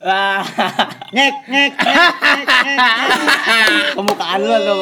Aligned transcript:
Ah, 0.04 0.46
Ngek, 1.10 1.34
ngek, 1.44 1.70
ngek, 1.74 2.12
ngek, 2.14 2.46
ngek. 2.46 2.86
pembukaan 3.94 4.38
lu 4.38 4.54
lu. 4.56 4.78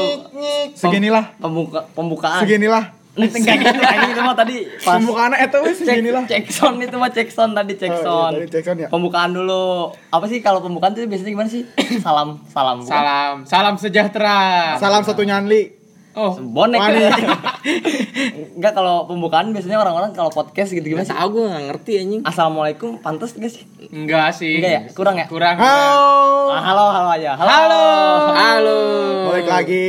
Seginilah, 0.73 1.25
Pembuka 1.37 1.81
pembukaan. 1.91 2.41
seginilah. 2.41 2.85
Enggak 3.17 3.33
gitu, 3.57 3.81
anjing 3.81 4.13
itu 4.13 4.21
mah 4.21 4.37
tadi 4.37 4.57
pas 4.77 5.01
Pembukaannya 5.01 5.41
itu 5.41 5.59
wis 5.65 5.77
seginilah. 5.81 6.23
cek 6.29 6.45
sound 6.53 6.85
itu 6.85 6.97
mah 7.01 7.09
cek 7.09 7.33
sound 7.33 7.57
tadi 7.57 7.73
cek 7.73 7.89
Oh, 7.89 7.97
iya, 7.97 8.05
sound. 8.05 8.33
tadi 8.37 8.47
cek 8.51 8.63
sound 8.63 8.79
ya. 8.79 8.89
Pembukaan 8.93 9.31
dulu. 9.33 9.89
Apa 10.13 10.29
sih 10.29 10.45
kalau 10.45 10.61
pembukaan 10.61 10.93
tuh 10.93 11.09
biasanya 11.09 11.33
gimana 11.33 11.49
sih? 11.49 11.65
salam, 12.05 12.45
salam. 12.47 12.77
bukan? 12.79 12.93
Salam, 12.93 13.35
salam 13.49 13.75
sejahtera. 13.81 14.77
Salam 14.77 15.01
satu 15.01 15.25
nyanli. 15.25 15.76
Oh, 16.17 16.33
Bonek. 16.33 16.81
Enggak 18.57 18.73
kalau 18.79 19.05
pembukaan 19.05 19.53
biasanya 19.53 19.77
orang-orang 19.77 20.17
kalau 20.17 20.33
podcast 20.33 20.73
gitu 20.73 20.81
gimana 20.83 21.05
sih? 21.05 21.13
tau 21.13 21.29
gue 21.29 21.45
gak 21.45 21.65
ngerti 21.69 21.93
anjing 22.01 22.21
Assalamualaikum 22.25 22.97
pantas 22.99 23.37
gak 23.37 23.53
sih? 23.53 23.69
enggak 23.93 24.33
sih. 24.33 24.57
Enggak 24.57 24.73
ya? 24.73 24.81
Kurang 24.97 25.21
ya? 25.21 25.29
Kurang. 25.29 25.61
Halo. 25.61 26.57
Ah, 26.57 26.63
halo 26.65 26.85
halo 26.89 27.09
aja. 27.13 27.37
Halo. 27.37 27.53
Halo. 27.53 27.85
Halo 28.33 28.79
Balik 29.29 29.45
lagi. 29.47 29.89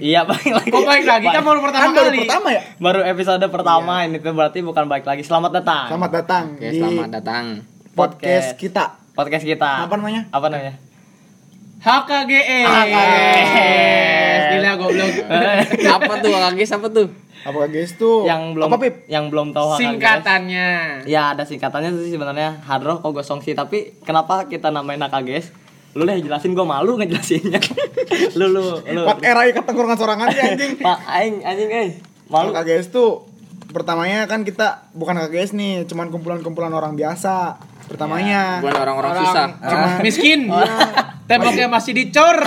Iya 0.00 0.22
balik 0.22 0.52
lagi. 0.54 0.70
Kok 0.70 0.86
balik 0.86 1.06
lagi? 1.10 1.26
Kan 1.26 1.42
baru 1.42 1.60
pertama 1.60 1.82
Kan 1.82 1.90
baru 1.92 2.08
kali. 2.08 2.18
pertama 2.22 2.48
ya? 2.54 2.62
Baru 2.78 3.00
episode 3.02 3.44
pertama 3.50 3.94
ini 4.06 4.16
tuh 4.16 4.30
berarti 4.30 4.58
bukan 4.62 4.84
balik 4.86 5.02
lagi. 5.04 5.26
Selamat 5.26 5.50
datang. 5.52 5.90
Selamat 5.90 6.10
datang 6.14 6.44
Oke 6.54 6.70
di 6.70 6.78
selamat 6.78 7.08
datang 7.10 7.44
podcast 7.92 8.54
kita. 8.54 8.84
Podcast 9.12 9.42
kita. 9.42 9.82
Apa 9.82 9.98
namanya? 9.98 10.30
Apa 10.30 10.46
namanya? 10.46 10.78
HKGE. 11.82 12.58
HKGS. 12.62 14.29
Gila 14.56 14.70
goblok. 14.78 15.12
Apa 16.00 16.12
tuh 16.18 16.30
AKGS 16.32 16.72
apa 16.76 16.88
tuh? 16.90 17.06
Apa 17.40 17.58
guys 17.72 17.96
tuh? 17.96 18.28
yang 18.28 18.52
belum 18.52 18.68
Apa 18.68 18.76
Pip? 18.76 18.94
yang 19.08 19.32
belum 19.32 19.56
tahu 19.56 19.74
HKGS. 19.74 19.80
Singkatannya. 19.80 20.68
Ya 21.08 21.32
ada 21.32 21.48
singkatannya 21.48 21.96
sih 21.96 22.12
sebenarnya 22.12 22.60
Hadroh 22.66 23.00
kok 23.00 23.16
gosong 23.16 23.40
sih 23.40 23.56
tapi 23.56 23.96
kenapa 24.04 24.44
kita 24.44 24.68
namain 24.68 25.00
HKGS? 25.00 25.56
Lu 25.96 26.06
deh 26.06 26.20
jelasin 26.22 26.54
gua 26.54 26.68
malu 26.68 27.00
ngejelasinnya. 27.00 27.58
lu 28.38 28.46
lu 28.52 28.78
lu. 28.78 29.02
Pat 29.08 29.18
era 29.24 29.42
ikat 29.48 29.64
tengkorongan 29.66 29.98
sorangan 29.98 30.26
sih 30.30 30.42
anjing. 30.44 30.72
Pak 30.86 30.98
aing 31.08 31.42
anjing 31.42 31.68
guys. 31.72 31.94
Malu. 32.30 32.54
KGS 32.54 32.94
tuh 32.94 33.26
pertamanya 33.74 34.26
kan 34.30 34.46
kita 34.46 34.90
bukan 34.94 35.18
KGS 35.18 35.54
nih, 35.58 35.88
cuman 35.90 36.14
kumpulan-kumpulan 36.14 36.70
orang 36.70 36.94
biasa. 36.94 37.58
Pertamanya 37.90 38.62
Bukan 38.62 38.76
orang-orang 38.86 39.12
susah 39.18 39.46
Cuma 39.66 39.88
Miskin. 39.98 40.46
Temboknya 41.26 41.66
masih 41.66 41.90
dicor. 41.90 42.38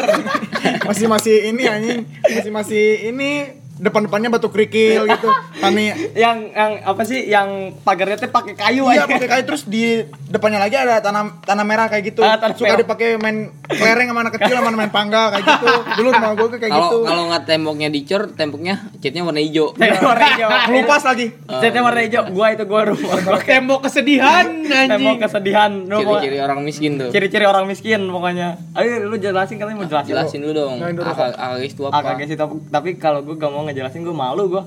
Masih 0.88 1.08
masih 1.08 1.36
ini 1.52 1.64
anjing, 1.67 2.02
masih 2.28 2.52
masih 2.52 2.86
ini 3.11 3.62
depan-depannya 3.76 4.30
batu 4.30 4.48
kerikil 4.48 5.06
gitu. 5.10 5.28
Tani 5.56 6.14
Yang 6.14 6.38
yang 6.52 6.72
apa 6.84 7.02
sih 7.04 7.20
yang 7.26 7.48
pagarnya 7.80 8.16
teh 8.16 8.28
pakai 8.28 8.54
kayu 8.54 8.86
Iya 8.86 9.04
aja. 9.04 9.10
pakai 9.10 9.30
kayu 9.30 9.44
terus 9.44 9.64
di 9.64 10.00
depannya 10.28 10.58
lagi 10.58 10.76
ada 10.76 11.00
tanah 11.00 11.42
tanah 11.42 11.64
merah 11.64 11.88
kayak 11.88 12.04
gitu. 12.08 12.22
Ah, 12.22 12.36
tanah 12.36 12.54
Suka 12.54 12.76
dipakai 12.76 13.18
main 13.18 13.50
kelereng 13.66 14.08
sama 14.08 14.20
anak 14.22 14.34
kecil 14.36 14.56
sama 14.56 14.70
main 14.72 14.90
pangga 14.90 15.32
kayak 15.32 15.46
gitu. 15.48 15.68
Dulu 15.96 16.10
rumah 16.10 16.32
gue 16.34 16.48
kayak 16.54 16.70
Kalau 16.70 16.86
gitu. 16.86 16.98
kalau 17.04 17.24
nggak 17.28 17.44
temboknya 17.44 17.88
dicor, 17.90 18.22
temboknya 18.32 18.74
catnya 18.98 19.22
warna 19.22 19.40
hijau. 19.40 19.74
Catnya 19.80 20.02
warna 20.02 20.26
hijau. 20.30 20.50
Ngelupas 20.68 21.02
lagi. 21.04 21.26
Catnya 21.44 21.82
warna 21.82 22.02
hijau. 22.02 22.24
Gua 22.30 22.48
itu 22.50 22.64
gua 22.64 22.82
rumah. 22.86 23.16
Gua 23.20 23.40
Tembok 23.54 23.80
kesedihan 23.84 24.46
tembok 24.64 24.90
anjing. 24.96 25.18
kesedihan. 25.20 25.72
Lu 25.84 25.96
mau- 25.98 26.18
Ciri-ciri 26.18 26.38
orang 26.40 26.60
miskin 26.62 26.92
tuh. 26.96 27.10
Ciri-ciri 27.10 27.46
orang 27.46 27.66
miskin 27.66 28.00
pokoknya. 28.04 28.58
Ayo 28.74 29.04
lu 29.04 29.16
jelasin 29.16 29.58
katanya 29.58 29.78
mau 29.78 29.88
jelasin. 29.88 30.10
Jelasin 30.10 30.40
dulu 30.40 30.54
dong. 30.54 30.74
Jelasin 30.78 30.96
dulu, 30.96 31.06
AK- 31.06 31.36
AKGS 31.36 31.72
itu 31.72 31.84
apa? 31.84 31.94
AKGS 32.00 32.32
itu 32.32 32.44
apa? 32.44 32.54
tapi 32.70 32.90
kalau 32.96 33.20
gua 33.22 33.36
gak 33.36 33.50
mau 33.50 33.62
ngejelasin 33.67 34.03
gua 34.03 34.16
malu 34.16 34.50
gua. 34.50 34.64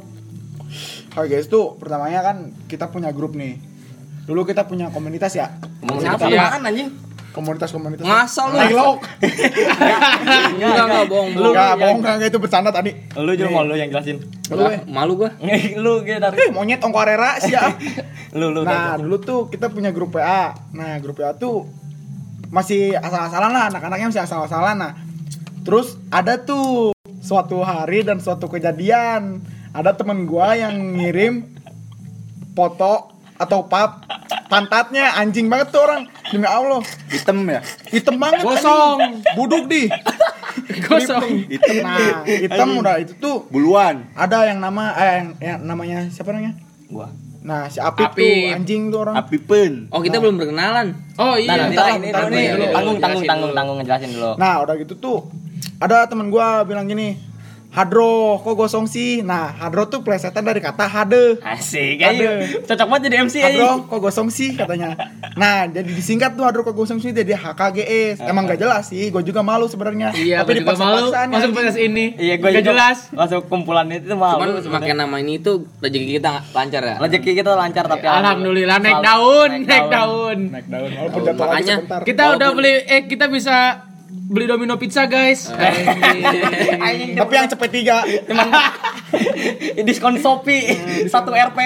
KGS 1.16 1.48
tuh 1.48 1.80
pertamanya 1.80 2.20
kan 2.20 2.52
kita 2.69 2.92
punya 2.92 3.08
grup 3.12 3.33
nih. 3.33 3.56
Dulu 4.28 4.44
kita 4.44 4.69
punya 4.69 4.92
komunitas 4.92 5.33
ya. 5.33 5.56
Komunitas? 5.80 6.20
Iya. 6.28 6.50
Apaan 6.50 6.66
anjing? 6.66 6.89
Komunitas-komunitas. 7.33 8.05
Ngasal 8.05 8.47
lu. 8.52 8.58
Ailok. 8.58 8.98
Enggak 10.56 10.84
enggak 10.89 11.05
bohong 11.08 11.30
Lu 11.36 11.41
bohong. 11.41 11.52
Enggak, 11.52 11.72
bohong 11.77 11.98
enggak 12.00 12.28
itu 12.33 12.39
bercanda 12.41 12.70
tadi. 12.72 12.91
Lu 13.17 13.33
juga 13.36 13.48
mau 13.52 13.64
lu 13.64 13.77
yang 13.77 13.92
jelasin. 13.92 14.17
Lu 14.48 14.64
eh. 14.72 14.80
Malu 14.89 15.20
gua. 15.20 15.30
lu 15.85 15.92
gitu 16.05 16.17
dari 16.17 16.36
Eh, 16.36 16.48
monyet 16.52 16.80
ongkorera 16.80 17.36
siap. 17.40 17.77
lu 18.40 18.56
lu 18.56 18.64
Nah, 18.64 18.96
dulu 18.96 19.17
tuh 19.20 19.40
kita 19.52 19.68
punya 19.68 19.92
grup 19.92 20.17
WA. 20.17 20.56
Nah, 20.73 20.96
grup 21.01 21.20
WA 21.20 21.36
tuh 21.36 21.68
masih 22.48 22.96
asal-asalan 22.96 23.52
lah, 23.52 23.64
anak-anaknya 23.68 24.08
masih 24.08 24.24
asal-asalan. 24.24 24.77
Nah, 24.80 24.92
terus 25.61 26.01
ada 26.08 26.40
tuh 26.40 26.95
suatu 27.27 27.59
hari 27.61 28.07
dan 28.07 28.23
suatu 28.23 28.47
kejadian, 28.47 29.42
ada 29.75 29.91
temen 29.91 30.23
gua 30.25 30.55
yang 30.55 30.79
ngirim 30.95 31.42
foto 32.55 33.11
atau 33.37 33.67
pap 33.67 34.07
pantatnya 34.47 35.13
anjing 35.13 35.51
banget 35.51 35.69
tuh 35.69 35.83
orang 35.83 36.09
demi 36.33 36.48
Allah 36.48 36.81
hitam 37.11 37.45
ya 37.45 37.61
hitam 37.91 38.17
banget 38.17 38.41
Gosong. 38.41 38.97
anjing. 38.97 39.15
buduk 39.36 39.65
di 39.69 39.92
Gosong. 40.81 41.45
hitam 41.45 41.85
nah 41.85 42.25
hitam 42.25 42.69
udah 42.81 42.97
itu 42.97 43.13
tuh 43.17 43.45
buluan 43.47 44.09
ada 44.15 44.48
yang 44.48 44.57
nama 44.57 44.97
eh 44.97 45.13
yang, 45.13 45.29
yang 45.36 45.59
namanya 45.63 45.98
siapa 46.09 46.33
namanya 46.33 46.57
gua. 46.89 47.13
nah 47.45 47.69
si 47.69 47.77
Apip, 47.77 48.09
Apip. 48.09 48.25
tuh 48.25 48.57
anjing 48.57 48.83
tuh 48.89 48.98
orang 49.05 49.15
api 49.20 49.36
pen 49.36 49.73
Oh, 49.92 50.01
kita 50.01 50.17
belum 50.17 50.35
berkenalan. 50.35 50.97
Oh 51.15 51.36
Nah, 51.36 51.39
iya. 51.39 51.69
ntar 51.69 51.86
ntar 52.01 52.23
dulu 52.25 52.27
dulu, 52.27 52.33
nih. 52.33 52.47
dulu. 52.51 52.65
Tanggung 52.73 52.97
tanggung 52.98 53.25
tanggung 53.25 53.53
tanggung 53.53 53.77
ngejelasin 53.79 54.11
dulu. 54.11 54.33
Nah 54.35 54.65
udah 54.65 54.75
gitu 54.77 54.95
tuh 54.97 55.19
ada 55.77 56.05
temen 56.05 56.28
gua 56.28 56.62
bilang 56.62 56.84
gini 56.84 57.17
Hadro 57.67 58.40
kok 58.40 58.56
gosong 58.56 58.89
sih 58.89 59.20
Nah 59.20 59.52
Hadro 59.52 59.84
tuh 59.84 60.00
plesetan 60.00 60.40
dari 60.40 60.64
kata 60.64 60.89
hade 60.89 61.36
Asik 61.44 62.00
Aduh. 62.00 62.24
ayo. 62.24 62.33
Cocok 62.64 62.86
banget 62.89 63.02
jadi 63.05 63.17
MC 63.20 63.36
aja. 63.36 63.52
Hadro 63.52 63.84
kok 63.84 64.00
gosong 64.00 64.28
sih 64.33 64.56
katanya 64.56 64.96
Nah 65.36 65.68
jadi 65.68 65.84
disingkat 65.84 66.40
tuh 66.40 66.48
Hadro 66.48 66.64
kok 66.64 66.72
gosong 66.72 66.96
sih 66.96 67.12
jadi 67.12 67.36
HKGS 67.36 68.24
Emang 68.24 68.48
gak 68.48 68.56
jelas 68.56 68.89
sih 68.89 69.12
gue 69.12 69.20
juga 69.20 69.44
malu 69.44 69.68
sebenarnya 69.68 70.08
Iya, 70.17 70.40
Tapi 70.40 70.64
juga 70.64 70.72
malu 70.72 71.12
masuk 71.12 71.52
podcast 71.52 71.77
ini. 71.77 72.17
Iya, 72.17 72.40
Gak 72.40 72.48
juga 72.55 72.64
jelas. 72.64 72.98
Masuk 73.12 73.44
kumpulan 73.44 73.84
itu 73.92 74.08
malu. 74.08 74.40
Cuman 74.40 74.48
sebenarnya. 74.56 74.73
makin 74.73 74.96
nama 74.96 75.17
ini 75.20 75.34
tuh 75.36 75.68
rezeki 75.77 76.17
kita 76.17 76.33
lancar 76.48 76.80
ya. 76.80 76.96
rezeki 76.96 77.30
kita 77.34 77.50
lancar 77.52 77.84
tapi 77.84 78.06
Alhamdulillah 78.08 78.78
naik 78.80 79.00
daun, 79.05 79.50
naik 79.61 79.86
daun. 79.92 80.38
Naik 80.48 80.67
daun 80.67 80.90
walaupun 80.96 81.20
jatuh 81.20 81.44
Makanya 81.44 81.74
sebentar 81.77 82.00
Kita 82.00 82.23
udah 82.33 82.48
beli 82.56 82.74
eh 82.88 83.05
kita 83.05 83.28
bisa 83.28 83.84
beli 84.27 84.45
Domino 84.45 84.75
pizza, 84.75 85.07
guys. 85.07 85.47
Tapi 87.19 87.33
yang 87.33 87.48
cepet 87.48 87.70
tiga 87.73 88.03
cuman 88.03 88.48
diskon 89.87 90.19
Shopee 90.19 90.75
satu 91.07 91.31
RP. 91.31 91.59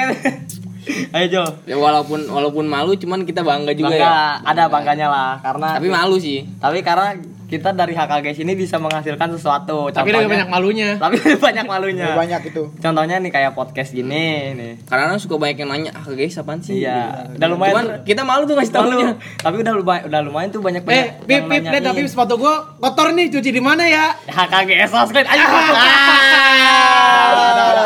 Ayo 1.13 1.27
Jo. 1.29 1.45
Ya 1.65 1.77
walaupun 1.77 2.25
walaupun 2.27 2.65
malu 2.65 2.97
cuman 2.97 3.23
kita 3.23 3.41
bangga 3.41 3.73
juga 3.73 3.93
Bangga, 3.93 4.01
ya. 4.01 4.43
ada 4.43 4.65
bangganya 4.67 5.07
lah 5.07 5.31
karena 5.39 5.77
Tapi 5.77 5.89
malu 5.89 6.17
sih. 6.17 6.49
tapi 6.57 6.81
karena 6.81 7.15
kita 7.51 7.75
dari 7.75 7.99
HKG 7.99 8.47
ini 8.47 8.55
bisa 8.55 8.79
menghasilkan 8.79 9.35
sesuatu. 9.35 9.91
Tapi 9.91 10.15
lebih 10.15 10.31
banyak 10.31 10.47
malunya. 10.47 10.95
Tapi 10.95 11.19
banyak 11.51 11.67
malunya. 11.67 12.15
Lebih 12.15 12.23
banyak 12.23 12.55
itu 12.55 12.63
Contohnya 12.79 13.19
nih 13.19 13.35
kayak 13.35 13.59
podcast 13.59 13.91
gini 13.91 14.55
nih. 14.55 14.87
Karena 14.87 15.19
suka 15.19 15.35
banyak 15.35 15.67
yang 15.67 15.75
nanya, 15.75 15.91
"Ah, 15.99 16.07
guys, 16.07 16.39
apaan 16.39 16.63
sih?" 16.63 16.87
Iya, 16.87 17.35
udah 17.35 17.49
lumayan. 17.51 17.75
Cuman 17.75 18.07
kita 18.07 18.23
malu 18.23 18.47
tuh 18.47 18.55
ngasih 18.55 18.71
tahunya. 18.71 19.19
Tapi 19.43 19.67
udah 19.67 19.75
lumayan, 19.75 20.03
udah 20.07 20.21
lumayan 20.23 20.55
tuh 20.55 20.63
banyak 20.63 20.87
banyak. 20.87 21.27
Eh, 21.27 21.27
pip 21.27 21.51
pip 21.51 21.83
tapi 21.83 22.07
sepatu 22.07 22.39
gua 22.39 22.79
kotor 22.79 23.11
nih, 23.11 23.27
cuci 23.35 23.51
di 23.51 23.59
mana 23.59 23.83
ya? 23.83 24.15
HKG 24.31 24.87
Sosmed 24.87 25.27
ayo 25.27 25.43
masuk. 25.51 25.75
ada. 25.75 25.91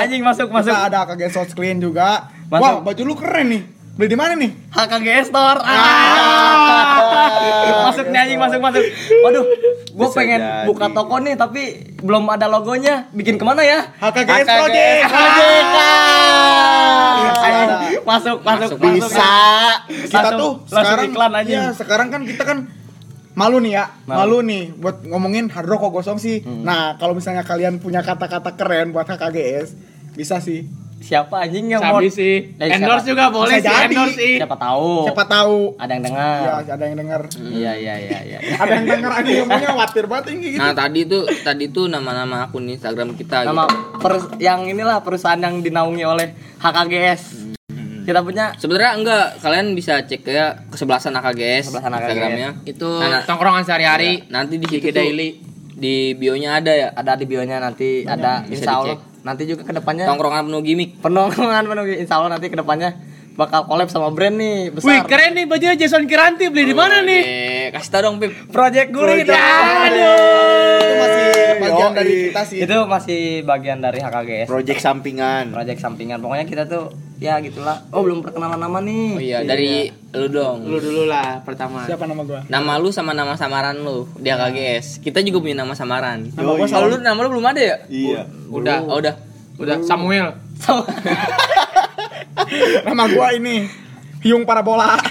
Anjing 0.05 0.21
masuk 0.21 0.53
masuk. 0.53 0.77
Ada 0.77 1.09
HKGS 1.09 1.33
soft 1.33 1.57
screen 1.57 1.81
juga 1.81 2.29
Masuk. 2.45 2.61
Wah 2.61 2.85
baju 2.85 3.03
lu 3.03 3.17
keren 3.17 3.47
nih 3.51 3.74
Beli 3.95 4.11
di 4.11 4.19
mana 4.19 4.35
nih? 4.35 4.51
HKG 4.69 5.09
Store. 5.25 5.63
masuk 7.85 8.07
nih 8.09 8.19
anjing 8.19 8.41
masuk 8.41 8.59
masuk. 8.59 8.83
Waduh, 9.23 9.45
gue 9.89 10.09
pengen 10.11 10.41
jadi. 10.41 10.67
buka 10.67 10.87
toko 10.91 11.17
nih 11.21 11.35
tapi 11.35 11.63
belum 12.01 12.27
ada 12.27 12.47
logonya. 12.47 13.07
Bikin 13.11 13.37
ke 13.37 13.45
mana 13.45 13.63
ya? 13.63 13.95
HKGS 13.97 14.47
Project 14.47 15.07
Project. 15.07 15.69
Bisa 17.15 17.39
Anjing, 17.41 17.69
ada. 17.69 17.77
Masuk 18.03 18.39
masuk 18.41 18.41
Masuk, 18.43 18.77
masuk. 18.77 18.95
bisa 18.99 19.31
kita 19.87 20.19
Langsung- 20.19 20.41
tuh 20.41 20.53
langsung 20.67 20.75
sekarang 20.75 21.05
iklan 21.09 21.33
aja. 21.37 21.53
ya 21.53 21.65
sekarang 21.71 22.09
kan 22.09 22.21
kita 22.25 22.43
kan 22.43 22.59
malu 23.33 23.59
nih 23.59 23.73
ya 23.75 23.85
Malu. 24.05 24.17
malu, 24.17 24.37
nih 24.45 24.63
buat 24.75 24.97
ngomongin 25.03 25.47
hard 25.49 25.67
rock 25.67 25.81
kok 25.83 25.93
gosong 25.93 26.19
sih 26.19 26.41
nah 26.45 26.95
kalau 26.97 27.13
misalnya 27.13 27.43
kalian 27.43 27.79
punya 27.79 28.01
kata-kata 28.01 28.55
keren 28.55 28.91
buat 28.91 29.05
HKGS 29.05 29.75
bisa 30.13 30.39
sih 30.39 30.67
Siapa 30.97 31.37
anjing 31.41 31.69
yang 31.69 31.81
mau? 31.81 32.01
Sih. 32.01 32.55
Eh, 32.55 32.69
Endorse 32.71 33.05
siapa? 33.05 33.11
juga 33.11 33.25
boleh 33.29 33.57
sih, 33.57 33.67
jadi. 33.67 33.87
endorse 33.89 34.15
sih. 34.15 34.35
Siapa 34.37 34.57
tahu? 34.57 34.89
siapa 35.05 35.25
tahu 35.27 35.57
Ada 35.77 35.91
yang 35.91 36.03
dengar. 36.03 36.41
ya 36.41 36.53
ada 36.65 36.85
yang 36.85 36.97
dengar 36.97 37.21
Iya 37.37 37.73
iya 37.75 37.95
iya 37.99 38.19
iya. 38.25 38.39
ada 38.63 38.73
yang 38.73 38.87
dengar 38.89 39.13
aja 39.15 39.31
ngomongnya 39.37 39.69
khawatir 39.71 40.05
banget 40.07 40.25
ini 40.31 40.47
gitu 40.51 40.61
Nah, 40.61 40.73
tadi 40.73 41.01
tuh 41.05 41.23
tadi 41.41 41.65
tuh 41.69 41.85
nama-nama 41.87 42.37
akun 42.45 42.65
Instagram 42.67 43.13
kita 43.15 43.45
Nama 43.45 43.65
gitu. 43.65 44.01
perus- 44.01 44.33
yang 44.39 44.65
inilah 44.65 45.01
perusahaan 45.01 45.37
yang 45.37 45.61
dinaungi 45.61 46.05
oleh 46.05 46.27
HKGS. 46.59 47.23
Kita 48.03 48.21
punya 48.21 48.53
Sebenarnya 48.55 48.93
enggak, 48.95 49.25
kalian 49.39 49.73
bisa 49.73 49.97
cek 49.99 50.25
ya 50.25 50.61
kesebelasan 50.67 51.13
AKGS 51.15 51.69
Kesebelasan. 51.69 51.93
Instagramnya. 51.95 52.51
Itu 52.63 52.89
Nah, 52.95 53.25
tongkrongan 53.25 53.61
sehari-hari. 53.63 54.25
Nanti 54.27 54.57
di 54.57 54.67
situ 54.67 54.89
Daily. 54.89 55.41
di 55.75 56.13
bionya 56.13 56.61
ada 56.61 56.71
ya. 56.71 56.89
ada 56.93 57.13
di 57.13 57.25
bionya 57.25 57.59
nanti 57.59 58.05
ada 58.05 58.41
Bisa 58.43 58.53
insya 58.63 58.73
Allah 58.75 58.97
dicek. 58.97 59.14
Nanti 59.25 59.43
juga 59.45 59.65
ke 59.65 59.73
depannya 59.73 60.05
Tongkrongan 60.05 60.47
penuh 60.47 60.61
gimmick. 60.61 61.01
penongkongan 61.01 61.65
penuh 61.65 61.85
insya 61.91 62.21
Allah 62.21 62.37
nanti 62.37 62.47
ke 62.47 62.55
depannya 62.55 62.93
bakal 63.35 63.67
collab 63.67 63.91
sama 63.91 64.15
brand 64.15 64.39
nih 64.39 64.71
besar 64.71 64.87
Wih, 64.87 65.01
keren 65.11 65.35
nih 65.35 65.45
bajunya 65.45 65.75
Jason 65.75 66.07
Kiranti 66.07 66.47
beli 66.47 66.71
di 66.71 66.77
mana 66.77 67.03
nih? 67.03 67.23
Eh, 67.25 67.67
kasih 67.75 67.91
tau 67.91 68.01
dong 68.07 68.23
Pip. 68.23 68.31
Project 68.47 68.95
Gurih 68.95 69.27
Project. 69.27 69.35
dong. 69.35 70.79
Itu 70.79 70.95
masih 70.95 71.27
bagian 71.59 71.91
Yoi. 71.91 71.97
dari 71.97 72.13
kita 72.29 72.41
sih. 72.47 72.59
Itu 72.63 72.77
masih 72.87 73.21
bagian 73.43 73.79
dari 73.83 73.99
HKGS. 73.99 74.47
Project 74.47 74.79
sampingan. 74.79 75.45
Project 75.51 75.81
sampingan. 75.83 76.19
Pokoknya 76.23 76.47
kita 76.47 76.63
tuh 76.71 76.95
ya 77.25 77.41
gitulah. 77.41 77.81
Oh, 77.89 78.05
belum 78.05 78.21
perkenalan 78.21 78.61
nama 78.61 78.85
nih. 78.85 79.05
Oh 79.17 79.23
iya, 79.25 79.39
dari 79.41 79.89
lu 80.13 80.29
dong. 80.29 80.69
Lu 80.69 80.77
dulu 80.77 81.09
lah 81.09 81.41
pertama. 81.41 81.89
Siapa 81.89 82.05
nama 82.05 82.21
gua? 82.21 82.45
Nama 82.45 82.73
lu 82.77 82.93
sama 82.93 83.17
nama 83.17 83.33
samaran 83.41 83.81
lu 83.81 84.05
di 84.21 84.29
AKGS. 84.29 85.01
Kita 85.01 85.25
juga 85.25 85.41
punya 85.41 85.65
nama 85.65 85.73
samaran. 85.73 86.29
Nama 86.37 86.51
gua 86.53 86.69
Kalau 86.69 86.93
lu 86.93 87.01
nama 87.01 87.17
lu 87.17 87.33
belum 87.33 87.49
ada 87.49 87.63
ya? 87.65 87.77
Iya. 87.89 88.29
Udah, 88.53 88.85
oh, 88.85 89.01
udah. 89.01 89.17
Udah 89.57 89.81
Samuel. 89.87 90.35
Nama 92.85 93.05
gua 93.09 93.33
ini 93.33 93.65
Hyung 94.21 94.45
Parabola. 94.45 94.99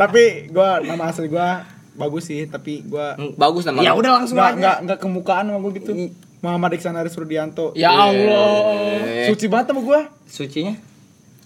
tapi 0.00 0.48
gua 0.48 0.80
nama 0.80 1.10
asli 1.10 1.28
gua 1.28 1.66
bagus 1.98 2.30
sih, 2.30 2.46
tapi 2.46 2.86
gua 2.86 3.18
Bagus 3.34 3.66
nama 3.66 3.82
Ya 3.82 3.92
udah 3.92 4.22
langsung 4.22 4.38
nggak 4.38 4.54
aja. 4.54 4.60
nggak 4.60 4.76
nggak 4.86 4.98
kemukaan 5.02 5.44
sama 5.50 5.58
gua 5.58 5.72
gitu. 5.74 5.90
Muhammad 6.38 6.70
Iksan 6.72 6.94
Aris 6.94 7.12
Rudianto. 7.12 7.74
Ya 7.74 7.90
Allah. 7.90 8.70
Eh. 9.02 9.26
Suci 9.26 9.46
banget 9.46 9.70
sama 9.70 9.80
gua. 9.80 10.00
Sucinya? 10.24 10.74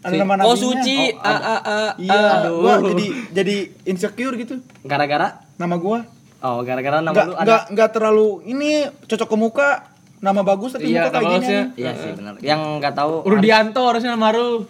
Ada 0.02 0.14
nama 0.16 0.34
Oh 0.42 0.52
nabinya. 0.52 0.58
suci. 0.58 0.98
Oh, 1.10 1.22
A 1.22 1.30
ada. 1.30 1.38
a 1.38 1.56
a. 1.56 1.80
Iya, 1.96 2.20
Aduh. 2.42 2.54
gua 2.58 2.74
jadi 2.84 3.06
jadi 3.32 3.56
insecure 3.84 4.34
gitu. 4.36 4.60
Gara-gara 4.82 5.40
Nama 5.54 5.76
gua 5.76 6.02
Oh, 6.42 6.58
gara-gara 6.60 6.98
nama 6.98 7.14
nggak 7.14 7.24
lu 7.24 7.34
ada. 7.38 7.70
nggak 7.70 7.90
terlalu 7.94 8.28
ini 8.44 8.70
cocok 9.06 9.28
ke 9.28 9.36
muka. 9.38 9.70
Nama 10.18 10.40
bagus 10.40 10.70
tapi 10.72 10.86
Iya, 10.86 11.06
muka 11.06 11.10
kayak 11.12 11.30
gini. 11.32 11.56
Iya 11.76 11.90
sih 11.94 12.10
benar. 12.12 12.32
Yang 12.38 12.60
nggak 12.78 12.94
tahu 12.94 13.14
Rudianto 13.24 13.82
harusnya 13.82 14.12
nama 14.12 14.28
lu. 14.30 14.66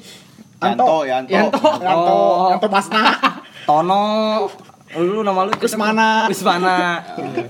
Yanto, 0.62 1.02
Yanto. 1.02 1.32
Yanto. 1.32 1.58
Yanto, 1.80 2.12
Oh. 2.14 2.46
Yanto 2.48 2.68
Pasna. 2.68 3.02
Tono. 3.64 4.04
Lu 4.92 5.24
nama 5.24 5.48
lu 5.48 5.52
Kusmana. 5.56 6.28
Kusmana. 6.28 7.00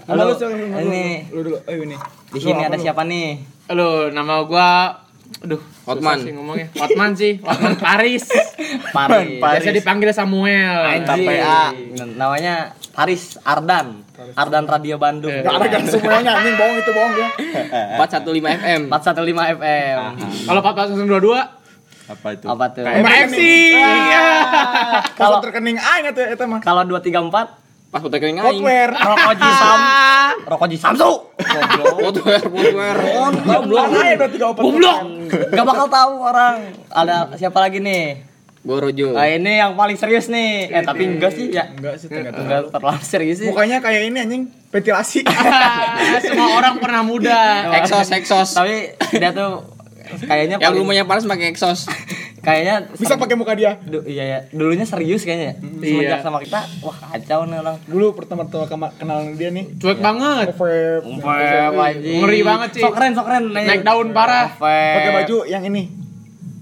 Nama 0.07 0.23
Halo. 0.23 0.35
Ini 0.79 1.27
Lu 1.35 1.43
dulu. 1.43 1.59
Oh, 1.59 1.75
ini. 1.75 1.97
di 2.33 2.39
sini 2.39 2.63
ada 2.63 2.79
siapa 2.79 3.03
nih? 3.03 3.43
Halo, 3.67 4.15
nama 4.15 4.47
gua 4.47 5.03
Aduh, 5.43 5.59
Hotman. 5.89 6.23
sih 6.23 6.31
ngomongnya. 6.37 6.69
Hotman 6.77 7.17
sih, 7.17 7.41
Hotman 7.41 7.75
Paris. 7.75 8.29
Paris. 8.95 9.41
Biasa 9.43 9.75
dipanggil 9.75 10.13
Samuel. 10.13 10.77
Anjing. 10.87 11.25
PA. 11.25 11.73
Namanya 12.15 12.77
Paris 12.93 13.41
Ardan. 13.43 14.05
Ardan 14.39 14.65
Radio 14.69 15.01
Bandung. 15.01 15.33
Eh. 15.33 15.43
Gak 15.43 15.57
ada 15.57 15.67
kan 15.73 15.83
semuanya 15.89 16.31
anjing 16.39 16.55
bohong 16.55 16.77
itu 16.79 16.91
bohong 16.95 17.15
ya. 17.17 17.29
415 17.99 18.61
FM. 18.61 18.81
415 18.93 19.57
FM. 19.59 19.97
Kalau 20.47 20.61
422 20.63 21.62
Apa 22.13 22.29
itu? 22.37 22.47
Apa 22.47 22.65
tuh? 22.77 22.85
MFC. 22.85 23.41
Iya. 23.81 24.25
Kalau 25.17 25.41
terkening 25.41 25.81
aing 25.81 26.05
atuh 26.13 26.25
eta 26.29 26.45
mah. 26.45 26.61
Kalau 26.61 26.85
234 26.85 27.63
Pas 27.93 28.01
foto 28.01 28.17
kering 28.17 28.41
aing. 28.41 28.65
Hotware. 28.65 28.93
Rokok 28.97 29.35
Jisam. 29.37 29.81
Rokok 30.51 30.69
Jisamsu. 30.73 31.11
Goblok. 31.37 31.97
Footwear, 32.01 32.41
footwear. 32.49 32.97
Goblok. 33.45 33.87
Aja 33.93 34.13
udah 34.17 34.31
tiga 34.33 34.47
opat. 34.49 34.63
Goblok. 34.65 34.99
Gak 35.53 35.65
bakal 35.69 35.87
tahu 35.93 36.13
orang. 36.25 36.57
Ada 36.89 37.37
siapa 37.37 37.61
lagi 37.61 37.85
nih? 37.85 38.33
Gua 38.65 38.79
Rojo. 38.79 39.19
Ah, 39.19 39.29
ini 39.29 39.59
yang 39.61 39.77
paling 39.77 39.99
serius 40.01 40.33
nih. 40.33 40.73
Eh 40.73 40.83
tapi 40.87 41.05
enggak 41.05 41.37
sih 41.37 41.53
ya. 41.53 41.69
Enggak 41.69 41.99
sih 41.99 42.09
enggak 42.09 42.33
Enggak 42.33 42.61
terlalu 42.73 43.03
serius 43.05 43.45
sih. 43.45 43.51
Mukanya 43.53 43.83
kayak 43.85 44.09
ini 44.09 44.19
anjing, 44.23 44.43
ventilasi. 44.71 45.27
Semua 46.25 46.63
orang 46.63 46.79
pernah 46.79 47.03
muda. 47.05 47.75
Exos, 47.83 48.09
exos. 48.09 48.55
Tapi 48.55 48.95
dia 49.19 49.35
tuh 49.35 49.72
kayaknya 50.19 50.57
Yang 50.57 50.63
paling- 50.67 50.81
rumahnya 50.81 51.05
panas 51.05 51.25
pakai 51.25 51.47
exos. 51.49 51.81
kayaknya 52.43 52.91
Bisa 52.93 53.15
pakai 53.15 53.35
muka 53.35 53.55
dia. 53.55 53.79
Du- 53.81 54.03
iya 54.03 54.25
ya, 54.25 54.39
dulunya 54.51 54.83
serius 54.83 55.23
kayaknya. 55.23 55.55
ya. 55.55 55.55
Semenjak 55.63 56.19
Iya. 56.19 56.19
sama 56.21 56.39
kita, 56.39 56.61
wah 56.81 56.97
kacau 56.97 57.41
nih 57.45 57.59
orang. 57.59 57.77
Dulu 57.85 58.07
pertama-tama 58.13 58.65
kema- 58.67 58.95
kenalan 58.95 59.35
dia 59.35 59.49
nih. 59.49 59.65
Cuek 59.77 59.99
banget. 59.99 60.47
Vape, 60.53 61.07
Vape, 61.19 61.79
anjing. 61.79 62.19
Ngeri 62.19 62.41
banget 62.43 62.69
sih. 62.73 62.83
Sok 62.83 62.93
keren, 62.93 63.13
sok 63.13 63.25
keren. 63.25 63.45
Naik 63.49 63.83
daun 63.83 64.11
parah. 64.11 64.53
Pakai 64.59 65.11
baju 65.15 65.37
yang 65.45 65.63
ini. 65.63 66.03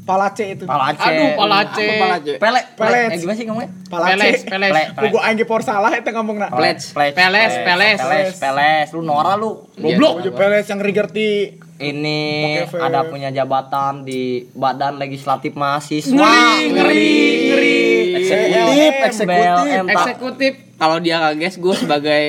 Palace 0.00 0.42
itu. 0.50 0.64
Palace. 0.66 0.98
Aduh, 0.98 1.28
palace. 1.38 1.86
Apa 1.86 1.94
palace? 2.02 2.32
Pele, 2.36 2.60
Pelet. 2.74 3.08
Eh, 3.08 3.18
gimana 3.20 3.36
sih 3.38 3.44
ngomongnya? 3.46 3.70
Palace. 3.86 4.42
Peles, 4.42 4.42
peles. 4.42 4.72
Lu 4.96 5.06
gua 5.08 5.22
aing 5.22 5.38
ge 5.38 5.46
por 5.46 5.62
salah 5.62 5.92
eta 5.94 6.10
ngomongna. 6.10 6.50
Pelet. 6.50 6.82
Peles, 6.82 7.14
Peles, 7.14 7.52
peles. 7.62 7.98
peles, 8.00 8.28
peles. 8.34 8.86
Lu 8.90 9.00
Nora 9.00 9.38
lu. 9.38 9.70
Goblok. 9.72 10.18
Baju 10.18 10.30
peles 10.34 10.66
yang 10.66 10.82
rigerti. 10.82 11.62
Ini 11.80 12.20
vape. 12.68 12.76
ada 12.76 13.08
punya 13.08 13.32
jabatan 13.32 14.04
di 14.04 14.44
Badan 14.52 15.00
Legislatif 15.00 15.56
Mahasiswa. 15.56 16.12
Ngeri, 16.12 16.76
ngeri, 16.76 17.08
ngeri. 17.48 17.80
Eksekutif, 18.20 18.92
BLM. 19.24 19.86
eksekutif. 19.88 19.88
Eksekutif. 19.88 20.52
Kalau 20.76 20.96
dia 21.00 21.16
kaget 21.24 21.54
gue 21.56 21.74
sebagai 21.80 22.24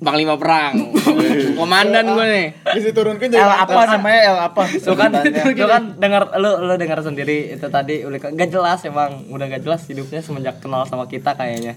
panglima 0.00 0.40
perang. 0.40 0.96
Komandan 1.60 2.16
gue 2.16 2.24
nih. 2.24 2.48
Bisa 2.80 2.88
turunkan 2.96 3.28
jadi 3.28 3.44
L 3.44 3.52
apa 3.52 3.80
namanya? 3.84 4.20
L 4.32 4.38
apa? 4.48 4.62
Tuh 4.80 4.96
kan, 4.96 5.12
tuh 5.28 5.68
kan 5.68 5.82
dengar 6.00 6.32
lu 6.40 6.64
lu 6.64 6.74
dengar 6.80 7.04
sendiri 7.04 7.52
itu 7.52 7.66
tadi 7.68 8.00
udah 8.08 8.16
gak 8.32 8.48
jelas 8.48 8.80
emang 8.88 9.28
udah 9.28 9.44
gak 9.44 9.60
jelas 9.60 9.84
hidupnya 9.92 10.24
semenjak 10.24 10.56
kenal 10.64 10.88
sama 10.88 11.04
kita 11.04 11.36
kayaknya. 11.36 11.76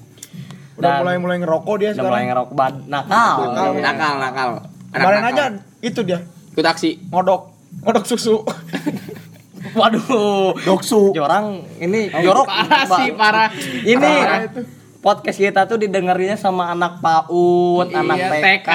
Udah 0.79 1.03
mulai 1.03 1.19
mulai 1.19 1.37
ngerokok 1.43 1.75
dia 1.83 1.89
udah 1.91 2.03
mulai 2.07 2.23
sekarang. 2.23 2.27
ngerokok 2.31 2.53
bad 2.55 2.75
nakal. 2.87 3.37
Nakal. 3.51 3.71
Nakal, 3.83 4.13
nakal. 4.23 4.49
Kemarin 4.95 5.23
aja 5.27 5.43
itu 5.83 5.99
dia 6.07 6.23
Ikut 6.53 6.63
aksi. 6.63 7.01
ngodok 7.09 7.41
ngodok 7.81 8.05
susu. 8.05 8.37
Waduh. 9.73 10.53
Doksu. 10.59 11.09
Jorang 11.11 11.65
ini 11.77 12.11
jorok. 12.13 12.45
Parah 12.45 12.85
sih, 12.93 13.09
parah. 13.11 13.49
Ini 13.81 13.97
Parah 13.97 14.39
itu. 14.45 14.61
podcast 14.99 15.35
kita 15.35 15.65
tuh 15.65 15.75
didengerinnya 15.77 16.37
sama 16.37 16.69
anak 16.69 16.99
PAUD, 16.99 17.89
Iya, 17.89 17.97
anak 17.97 18.17
TK. 18.21 18.35
TK. 18.39 18.69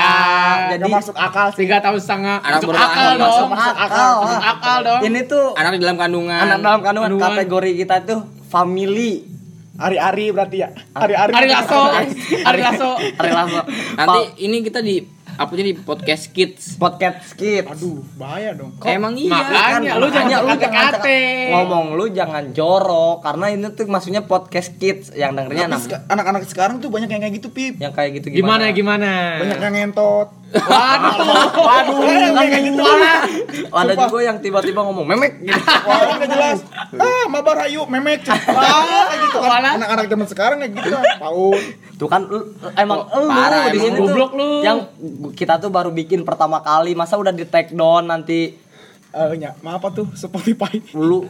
Jadi 0.68 0.82
Gak 0.82 0.92
masuk 0.92 1.16
akal 1.16 1.46
sih. 1.52 1.60
Tiga 1.62 1.78
tahun 1.78 1.98
setengah. 1.98 2.36
Anak 2.40 2.58
Masuk 2.58 2.72
akal 2.74 2.84
lahir, 3.06 3.16
dong. 3.16 3.48
masuk 3.48 3.76
akal. 3.78 4.12
Masuk 4.18 4.42
akal 4.44 4.76
dong. 4.82 5.00
Ini 5.04 5.20
tuh 5.24 5.44
Anak 5.54 5.70
di 5.72 5.80
dalam 5.80 5.96
kandungan. 5.96 6.40
anak 6.40 6.58
dalam 6.58 6.80
kandungan 6.82 7.08
Kandungan. 7.10 7.30
kategori 7.32 7.70
kita 7.76 7.96
tuh 8.02 8.20
family. 8.48 9.12
Ari-ari 9.78 10.26
berarti 10.28 10.56
ya. 10.58 10.68
Ari-ari. 10.92 11.32
Ari 11.32 11.48
Lasso. 11.48 11.80
Ari 12.42 12.60
Lasso. 12.60 12.90
Hari 12.98 13.30
Lasso. 13.30 13.60
Nanti 13.94 14.20
ini 14.42 14.56
kita 14.60 14.82
di 14.82 14.98
uploadnya 15.38 15.66
di 15.70 15.76
podcast 15.78 16.34
kids. 16.34 16.74
podcast 16.76 17.32
skit. 17.32 17.64
Aduh, 17.64 18.02
bahaya 18.18 18.52
dong. 18.52 18.74
Emang 18.82 19.14
iya. 19.14 19.30
Makanya 19.30 19.92
lu 19.96 20.06
jangan 20.10 20.28
Makanya 20.28 20.36
lu 20.42 20.54
jangan 20.58 20.92
ngomong 21.48 21.86
lu 21.94 22.04
jangan 22.10 22.44
jorok 22.52 23.22
karena 23.22 23.46
ini 23.54 23.66
tuh 23.72 23.86
maksudnya 23.86 24.22
podcast 24.26 24.74
kids 24.76 25.14
yang 25.14 25.32
dengernya 25.38 25.70
anak-anak 26.10 26.44
sekarang 26.44 26.82
tuh 26.82 26.90
banyak 26.90 27.08
yang 27.08 27.22
kayak 27.22 27.34
gitu, 27.38 27.48
Pip. 27.54 27.78
yang 27.78 27.94
kayak 27.94 28.18
gitu 28.18 28.34
Gimana 28.34 28.74
gimana. 28.74 29.38
gimana? 29.38 29.40
Banyak 29.46 29.58
yang 29.62 29.74
ngentot. 29.78 30.28
Waduh. 30.48 31.52
Waduh, 31.60 31.96
kayak 32.32 32.60
gitu. 32.64 32.82
Ada 33.68 33.92
juga 34.08 34.18
yang 34.24 34.36
tiba-tiba 34.40 34.80
ngomong 34.80 35.04
memek 35.04 35.44
gitu. 35.44 35.60
Wah, 35.60 36.16
nggak 36.16 36.30
jelas. 36.32 36.58
Ah, 36.96 37.24
mabar 37.28 37.68
ayu, 37.68 37.84
memek. 37.84 38.24
Kayak 38.24 39.18
gitu 39.28 39.38
kan. 39.38 39.50
Walah. 39.60 39.72
Anak-anak 39.76 40.04
zaman 40.08 40.26
sekarang 40.26 40.56
kayak 40.64 40.72
gitu. 40.80 40.88
Tahu. 40.96 41.48
Tuh 41.98 42.08
kan 42.08 42.22
emang 42.78 42.98
lu 43.10 43.28
di 43.74 43.78
sini 43.82 43.96
tuh 43.98 44.14
lu. 44.14 44.26
yang 44.62 44.78
kita 45.34 45.58
tuh 45.58 45.68
baru 45.68 45.90
bikin 45.90 46.22
pertama 46.22 46.62
kali 46.62 46.94
masa 46.94 47.18
udah 47.18 47.34
di 47.34 47.42
take 47.44 47.74
down 47.74 48.06
nanti 48.06 48.68
Eh, 49.08 49.40
nya, 49.40 49.56
maaf 49.64 49.80
apa 49.80 49.88
tuh 49.96 50.06
Spotify. 50.12 50.84
lu 50.92 51.24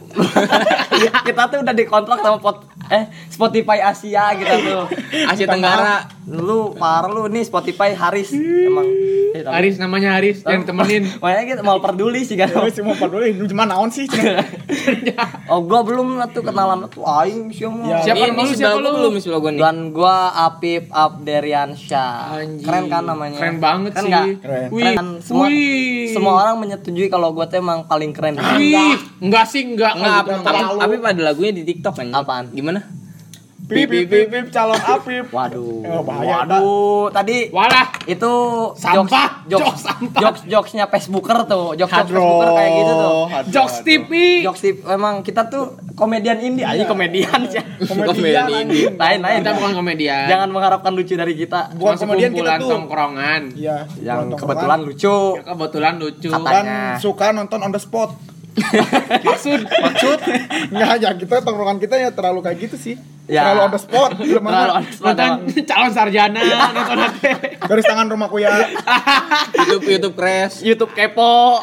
kita 1.27 1.47
tuh 1.47 1.63
udah 1.63 1.71
dikontrak 1.71 2.19
sama 2.19 2.35
pot 2.35 2.67
eh 2.91 3.07
Spotify 3.31 3.79
Asia 3.79 4.35
gitu 4.35 4.51
tuh 4.51 4.83
Asia 5.23 5.47
Tenggara. 5.47 6.03
Lu 6.29 6.73
parah 6.73 7.09
lu 7.09 7.25
nih 7.25 7.41
Spotify 7.41 7.91
Haris 7.91 8.29
emang 8.31 8.85
eh, 9.29 9.41
tapi- 9.41 9.55
Haris 9.55 9.75
namanya 9.77 10.13
Haris 10.13 10.41
yang 10.43 10.61
temenin. 10.61 11.09
Makanya 11.21 11.45
kita 11.47 11.61
mau 11.61 11.77
peduli 11.77 12.21
sih 12.21 12.33
kan. 12.33 12.49
Sih 12.69 12.81
mau 12.81 12.93
peduli, 12.93 13.33
lu 13.33 13.45
cuma 13.45 13.65
naon 13.65 13.89
sih? 13.89 14.05
Oh 15.49 15.65
gua 15.65 15.81
belum 15.81 16.15
lah 16.15 16.29
tuh 16.29 16.41
kenalan 16.41 16.85
tuh 16.87 17.01
aing 17.01 17.49
siapa. 17.49 17.81
Ya. 17.81 17.97
Siapa 18.05 18.23
ini 18.23 18.37
lu, 18.37 18.53
siapa 18.53 18.77
lu? 18.77 18.89
belum 18.95 19.13
sebelah 19.17 19.39
gua 19.39 19.51
nih. 19.51 19.59
Dan 19.59 19.77
gua 19.89 20.15
Apip 20.45 20.85
Abderiansyah. 20.89 22.13
Anjing. 22.37 22.61
Keren 22.61 22.85
kan 22.85 23.03
namanya? 23.03 23.37
Keren 23.37 23.57
banget 23.57 23.91
Keren 23.91 24.03
sih. 24.03 24.09
nggak? 24.09 24.25
Keren. 24.39 24.67
Wih. 24.69 24.81
Keren 24.83 24.95
kan? 24.95 25.07
Semua, 25.19 25.45
Wih. 25.47 26.05
semua 26.13 26.33
orang 26.39 26.55
menyetujui 26.59 27.07
kalau 27.09 27.33
gua 27.33 27.49
tuh 27.49 27.57
emang 27.57 27.89
paling 27.89 28.13
keren. 28.13 28.37
Wih, 28.55 28.93
enggak 29.19 29.45
sih, 29.49 29.65
enggak. 29.65 29.97
Enggak, 29.97 30.45
tapi 30.77 30.95
pada 30.99 31.21
lagunya 31.23 31.51
di 31.51 31.63
TikTok 31.65 31.93
kan. 31.95 32.07
Apaan? 32.13 32.53
Gimana? 32.53 32.98
Pip, 33.67 33.85
pip, 33.85 34.07
pip, 34.07 34.27
pip, 34.27 34.45
calon 34.49 34.79
Apip. 34.79 35.29
Waduh. 35.29 35.85
Oh, 35.85 36.01
bahaya, 36.01 36.41
Waduh, 36.41 37.11
tadi 37.11 37.51
Walah. 37.51 37.91
itu 38.03 38.33
Sampah, 38.73 39.45
jokes, 39.45 39.61
jokes 39.61 39.81
sampah. 39.83 40.19
jokes 40.19 40.41
jokesnya 40.45 40.85
Facebooker 40.87 41.45
tuh, 41.45 41.77
jokes. 41.77 41.91
Facebooker 41.91 42.49
kayak 42.49 42.71
gitu 42.73 42.93
tuh. 42.95 43.21
Hadro, 43.27 43.51
Jokes 43.51 43.75
hadro. 43.75 43.85
TV. 43.85 44.11
Jokes 44.41 44.61
tip 44.63 44.75
emang 44.85 45.21
kita 45.21 45.45
tuh 45.45 45.77
komedian 45.93 46.39
indie 46.39 46.65
aja 46.65 46.81
komedian 46.83 47.45
sih. 47.51 47.61
Komedian 47.83 48.09
Komedian 48.09 48.45
anjing. 48.49 48.93
Lain 48.95 49.19
lain. 49.21 49.39
Kita 49.41 49.51
bukan 49.53 49.71
komedian. 49.75 50.25
Jangan 50.25 50.49
mengharapkan 50.49 50.91
lucu 50.91 51.13
dari 51.13 51.33
kita. 51.35 51.59
Bukan 51.75 51.95
komedian 51.99 52.31
kita 52.31 52.51
tuh. 52.57 52.69
tongkrongan. 52.71 53.41
Iya, 53.53 53.85
Yang 53.99 54.33
kebetulan 54.33 54.79
lucu. 54.81 55.17
Ya, 55.35 55.43
kebetulan 55.45 55.93
lucu. 55.97 56.29
Dan 56.31 56.65
suka 56.97 57.29
nonton 57.29 57.59
on 57.59 57.69
the 57.69 57.77
spot. 57.77 58.17
Maksud 59.27 59.59
Maksud? 59.63 60.17
Nggak 60.69 60.89
ya 60.97 61.09
kita 61.15 61.35
tongkrongan 61.39 61.77
kita 61.77 61.95
ya 61.95 62.09
terlalu 62.09 62.39
kayak 62.41 62.57
gitu 62.59 62.75
sih. 62.75 62.95
Ya. 63.25 63.45
Terlalu 63.47 63.61
on 63.61 63.71
the 63.71 63.79
spot. 63.79 64.09
Terlalu 64.15 64.71
on 64.71 64.83
the 64.83 64.91
spot, 64.91 65.13
nonton 65.13 65.31
calon 65.63 65.91
sarjana 65.91 66.41
nonton 66.75 66.97
apa? 66.99 67.29
Garis 67.61 67.85
tangan 67.85 68.07
rumahku 68.07 68.37
ya. 68.37 68.51
YouTube 69.59 69.85
YouTube 69.87 70.15
crash. 70.15 70.61
YouTube 70.61 70.91
kepo. 70.91 71.61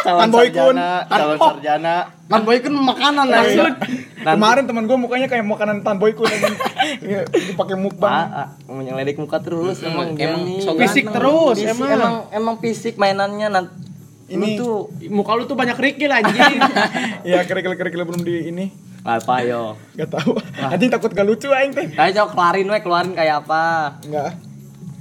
Calon 0.00 0.18
Tan 0.18 0.30
Boy 0.30 0.48
Kun. 0.48 0.72
sarjana, 0.72 0.90
calon 1.06 1.36
Oh. 1.36 1.48
sarjana. 1.50 1.96
Kan 2.24 2.40
boy 2.40 2.56
kan 2.56 2.70
makanan 2.72 3.26
Nah, 3.26 3.36
langsung. 3.36 3.74
iya. 3.74 4.32
Kemarin 4.32 4.64
teman 4.64 4.84
gue 4.86 4.96
mukanya 4.96 5.26
kayak 5.26 5.42
makanan 5.42 5.82
Tan 5.82 5.98
Boy 5.98 6.14
Kun 6.14 6.24
anjing. 6.24 6.56
Iya, 7.02 7.20
dipakai 7.26 7.74
mukbang. 7.74 8.30
Pak, 8.30 8.48
mau 8.64 8.80
nyeledik 8.80 9.18
muka 9.18 9.40
terus 9.40 9.82
emang 9.82 10.14
emang 10.14 10.62
Fisik 10.78 11.10
terus, 11.10 11.58
emang. 11.58 11.88
emang 11.90 12.14
emang 12.30 12.54
fisik 12.56 12.94
mainannya 12.96 13.48
nanti 13.50 13.89
Ini- 14.30 14.38
ini 14.46 14.50
tuh 14.56 14.88
Muka 15.10 15.34
lu 15.34 15.44
tuh 15.44 15.54
banyak 15.54 15.74
kerikil 15.74 16.08
anjing. 16.08 16.54
Iya, 17.28 17.42
kerikil-kerikil 17.44 18.02
belum 18.04 18.22
di 18.22 18.48
ini. 18.48 18.66
apa 19.00 19.40
yo 19.40 19.80
Gak 19.96 20.12
tahu. 20.12 20.36
Anjing 20.60 20.88
takut 20.88 21.10
gak 21.10 21.24
lucu 21.24 21.48
aing 21.48 21.72
teh. 21.72 21.88
Kayak 21.90 22.12
coba 22.14 22.28
kelarin 22.30 22.66
we 22.66 22.78
keluarin 22.78 23.12
kayak 23.12 23.42
apa 23.42 23.96
Enggak. 24.04 24.36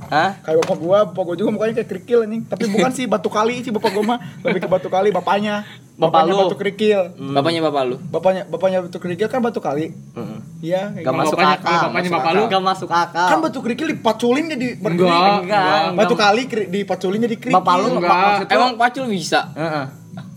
Hah? 0.09 0.31
Kayak 0.39 0.63
bapak 0.63 0.77
gua, 0.79 1.00
bapak 1.05 1.24
gua 1.24 1.36
juga 1.36 1.50
mukanya 1.51 1.74
kayak 1.75 1.89
kerikil 1.89 2.19
anjing. 2.24 2.41
Tapi 2.43 2.65
bukan 2.67 2.89
sih 2.89 3.05
batu 3.05 3.27
kali 3.27 3.59
sih 3.59 3.69
bapak 3.69 3.91
gua 3.91 4.03
mah. 4.07 4.19
Lebih 4.41 4.63
ke 4.63 4.67
batu 4.67 4.88
kali 4.88 5.12
bapaknya. 5.12 5.67
Bapak 6.00 6.15
Bapaknya 6.15 6.32
lu. 6.32 6.39
batu 6.41 6.56
kerikil. 6.56 7.00
Bapaknya 7.29 7.60
bapak 7.62 7.84
lu. 7.84 7.96
Bapaknya 8.01 8.41
bapaknya 8.46 8.77
batu 8.79 8.98
kerikil 8.98 9.27
kan 9.27 9.39
batu 9.39 9.60
kali. 9.60 9.91
Heeh. 9.91 10.39
Iya, 10.62 10.82
kayak 10.89 11.03
Gak 11.03 11.12
masuk 11.13 11.36
bapaknya- 11.36 11.60
akal. 11.60 11.79
bapaknya 11.84 12.10
bapak 12.10 12.32
lu? 12.32 12.44
Gak 12.48 12.63
masuk 12.65 12.89
akal. 12.89 13.27
Kan 13.27 13.38
batu 13.41 13.60
kerikil 13.60 13.88
dipaculin 13.89 14.46
jadi 14.48 14.68
berdiri. 14.75 15.03
Enggak, 15.06 15.44
enggak. 15.44 15.84
Batu 15.94 16.15
kali 16.15 16.41
dipaculin 16.70 17.20
jadi 17.22 17.36
kerikil. 17.38 17.51
Bapak 17.53 17.74
lu 17.75 17.88
Enggak. 17.94 18.15
enggak 18.39 18.56
Emang 18.56 18.72
pacul 18.75 19.06
bisa? 19.08 19.51
Heeh. 19.53 19.86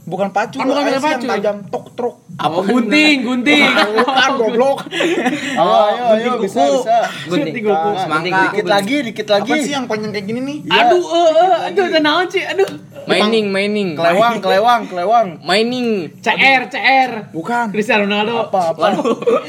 bukan 0.02 0.28
pacul, 0.28 0.58
Kan 0.58 0.66
bukan 0.66 0.82
pakai 0.82 0.92
yang 0.92 1.04
pacul. 1.06 1.28
tajam 1.30 1.56
tok 1.70 1.86
truk. 1.94 2.16
Apa 2.34 2.58
gunting, 2.60 3.16
gunting. 3.22 3.62
Bukan 3.70 4.30
goblok. 4.34 4.78
Oh, 4.82 5.62
ayo, 5.86 6.02
ayo, 6.10 6.10
gunting 6.10 6.34
bisa, 6.42 6.58
bisa. 6.58 6.96
Gunting 7.22 7.30
Gunting 7.30 7.64
kuku. 7.64 7.70
Gunting 7.70 8.02
Semangka. 8.02 8.40
Dikit 8.42 8.66
lagi, 8.66 8.96
dikit 9.04 9.28
lagi. 9.30 9.52
Apa 9.52 9.62
sih 9.62 9.72
yang 9.72 9.86
panjang 9.86 10.10
kayak 10.10 10.26
gini 10.26 10.40
nih? 10.42 10.58
Aduh, 10.66 10.98
eh, 10.98 11.30
eh, 11.38 11.58
aduh, 11.68 11.84
udah 11.86 12.02
naon 12.02 12.26
sih, 12.26 12.42
aduh. 12.42 12.66
Mining, 13.04 13.46
mining. 13.48 13.88
Kelewang, 13.94 14.38
kelewang, 14.38 14.80
kelewang. 14.86 15.26
Mining. 15.42 15.88
CR, 16.18 16.62
CR. 16.68 17.10
Bukan. 17.32 17.66
Cristiano 17.72 18.04
Ronaldo. 18.04 18.46
Apa 18.46 18.60
apa? 18.72 18.86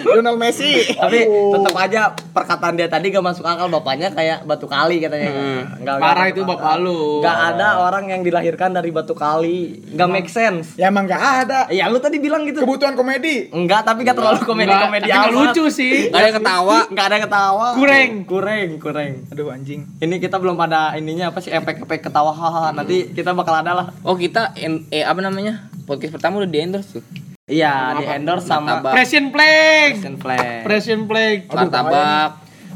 Lionel 0.04 0.38
Messi. 0.38 0.82
Tapi 0.90 1.20
tetap 1.26 1.76
aja 1.76 2.02
perkataan 2.32 2.74
dia 2.74 2.88
tadi 2.88 3.10
gak 3.10 3.22
masuk 3.22 3.44
akal 3.44 3.68
bapaknya 3.68 4.10
kayak 4.10 4.46
batu 4.46 4.66
kali 4.66 5.04
katanya. 5.04 5.30
Nggak- 5.78 6.00
Parah 6.00 6.24
nggak 6.24 6.34
itu 6.34 6.42
bapak 6.48 6.74
lu. 6.80 7.20
Gak 7.20 7.38
ada 7.54 7.68
orang 7.84 8.06
yang 8.08 8.22
dilahirkan 8.24 8.72
dari 8.72 8.90
batu 8.90 9.14
kali. 9.14 9.84
Gak 9.94 10.08
make 10.08 10.32
sense. 10.32 10.74
Ya 10.74 10.88
emang 10.88 11.06
gak 11.06 11.20
ada. 11.46 11.60
Ya 11.68 11.92
lu 11.92 12.00
tadi 12.00 12.18
bilang 12.18 12.48
gitu. 12.48 12.64
Kebutuhan 12.64 12.96
komedi. 12.96 13.52
Enggak, 13.52 13.84
tapi 13.84 14.08
gak 14.08 14.16
terlalu 14.16 14.40
tapi 14.40 14.64
nggak 14.64 15.12
amat. 15.28 15.34
lucu 15.36 15.64
sih. 15.68 16.08
Gak 16.08 16.16
ada 16.16 16.28
yang 16.28 16.38
ketawa. 16.40 16.78
Enggak 16.88 17.06
ada 17.06 17.18
ketawa. 17.20 17.68
Kureng. 17.76 18.12
Kureng, 18.24 18.70
kureng. 18.80 19.14
Aduh 19.28 19.52
anjing. 19.52 19.84
Ini 20.00 20.16
kita 20.18 20.40
belum 20.40 20.56
ada 20.58 20.96
ininya 20.96 21.36
apa 21.36 21.44
sih 21.44 21.52
efek-efek 21.52 22.00
ketawa 22.02 22.32
haha. 22.32 22.72
Nanti 22.72 23.12
kita 23.12 23.36
bakal 23.36 23.43
ada 23.52 23.72
lah. 23.76 23.88
Oh 24.08 24.16
kita 24.16 24.56
en- 24.56 24.88
eh 24.88 25.04
apa 25.04 25.20
namanya? 25.20 25.68
Podcast 25.84 26.16
pertama 26.16 26.40
udah 26.40 26.48
di 26.48 26.60
endorse 26.64 26.96
tuh. 26.96 27.04
Iya, 27.44 28.00
di 28.00 28.08
endorse 28.08 28.48
sama 28.48 28.80
Martabak. 28.80 28.96
Pression 28.96 29.26
Plague. 29.28 29.96
Asian 30.00 30.16
Flag. 30.16 30.64
Pression 30.64 31.00
Plague. 31.04 31.42
Aduh, 31.52 31.58
Martabak, 31.68 32.30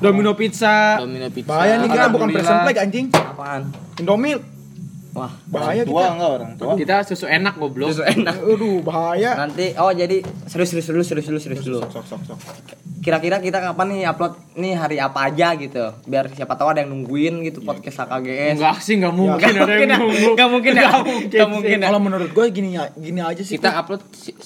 Domino 0.03 0.35
Pizza. 0.35 0.99
Domino 0.99 1.31
Pizza. 1.31 1.47
Bahaya 1.47 1.79
nih 1.79 1.87
kita 1.87 2.11
bukan 2.11 2.27
present 2.35 2.59
play 2.67 2.75
anjing. 2.75 3.07
Apaan? 3.15 3.61
Indomie. 3.95 4.56
Wah, 5.17 5.33
Bahaya 5.49 5.81
tua 5.81 5.97
kita. 5.97 6.13
enggak 6.13 6.29
orang 6.31 6.51
tua? 6.53 6.73
Kita 6.77 6.95
susu 7.01 7.25
enak 7.25 7.57
goblok. 7.57 7.89
susu 7.89 8.05
enak. 8.05 8.37
Aduh, 8.37 8.85
bahaya. 8.85 9.33
Nanti 9.35 9.73
oh 9.73 9.89
jadi 9.89 10.21
serius 10.45 10.69
serius 10.69 10.85
dulu 10.87 11.01
serius 11.01 11.25
dulu 11.25 11.39
serius 11.41 11.61
dulu. 11.65 11.79
Sok 11.89 12.05
sok 12.05 12.21
sok. 12.23 12.37
Kira-kira 12.97 13.39
kita 13.39 13.57
kapan 13.57 13.87
nih 13.89 14.03
upload 14.05 14.35
nih 14.53 14.73
hari 14.75 14.97
apa 14.99 15.25
aja 15.25 15.55
gitu. 15.55 15.79
Biar 16.03 16.27
siapa 16.29 16.53
tahu 16.53 16.69
ada 16.69 16.83
yang 16.83 16.91
nungguin 16.91 17.39
gitu 17.41 17.63
podcast 17.63 18.03
HKGS. 18.03 18.59
Enggak 18.59 18.77
sih, 18.77 18.93
enggak 18.93 19.15
mungkin 19.15 19.47
Nggak 19.47 19.63
ada 19.63 19.73
yang 19.73 19.89
ya. 19.89 19.97
nunggu. 19.97 20.27
Nggak 20.35 20.49
mungkin 20.51 20.71
ya. 20.71 20.81
Nggak 20.83 21.01
mungkin 21.01 21.25
Nggak 21.25 21.39
sih. 21.39 21.53
mungkin 21.55 21.77
ya. 21.79 21.87
Kalau 21.87 22.01
menurut 22.03 22.29
gue 22.29 22.45
gini 22.51 22.69
ya, 22.75 22.83
gini 22.93 23.19
aja 23.23 23.41
sih. 23.41 23.55
Kita 23.55 23.69
upload 23.73 24.01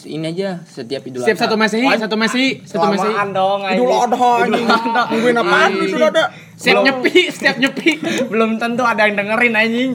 ini 0.06 0.26
aja 0.30 0.48
setiap 0.64 1.02
idul 1.04 1.20
Setiap 1.20 1.40
satu 1.42 1.56
Masehi, 1.58 1.88
satu 1.90 2.16
Masehi, 2.16 2.50
satu 2.64 2.86
Masehi. 2.86 3.14
Dong 3.34 3.62
Idul. 3.66 3.90
Adha 3.92 4.30
anjing. 4.40 4.68
Nungguin 5.10 5.36
apaan 5.36 5.70
lu 5.74 5.84
Idul 5.84 6.06
Setiap 6.62 6.86
nyepi, 6.86 7.34
setiap 7.34 7.58
nyepi. 7.58 7.92
Belum 8.32 8.62
tentu 8.62 8.86
ada 8.86 9.10
yang 9.10 9.18
dengerin 9.18 9.58
anjing. 9.58 9.92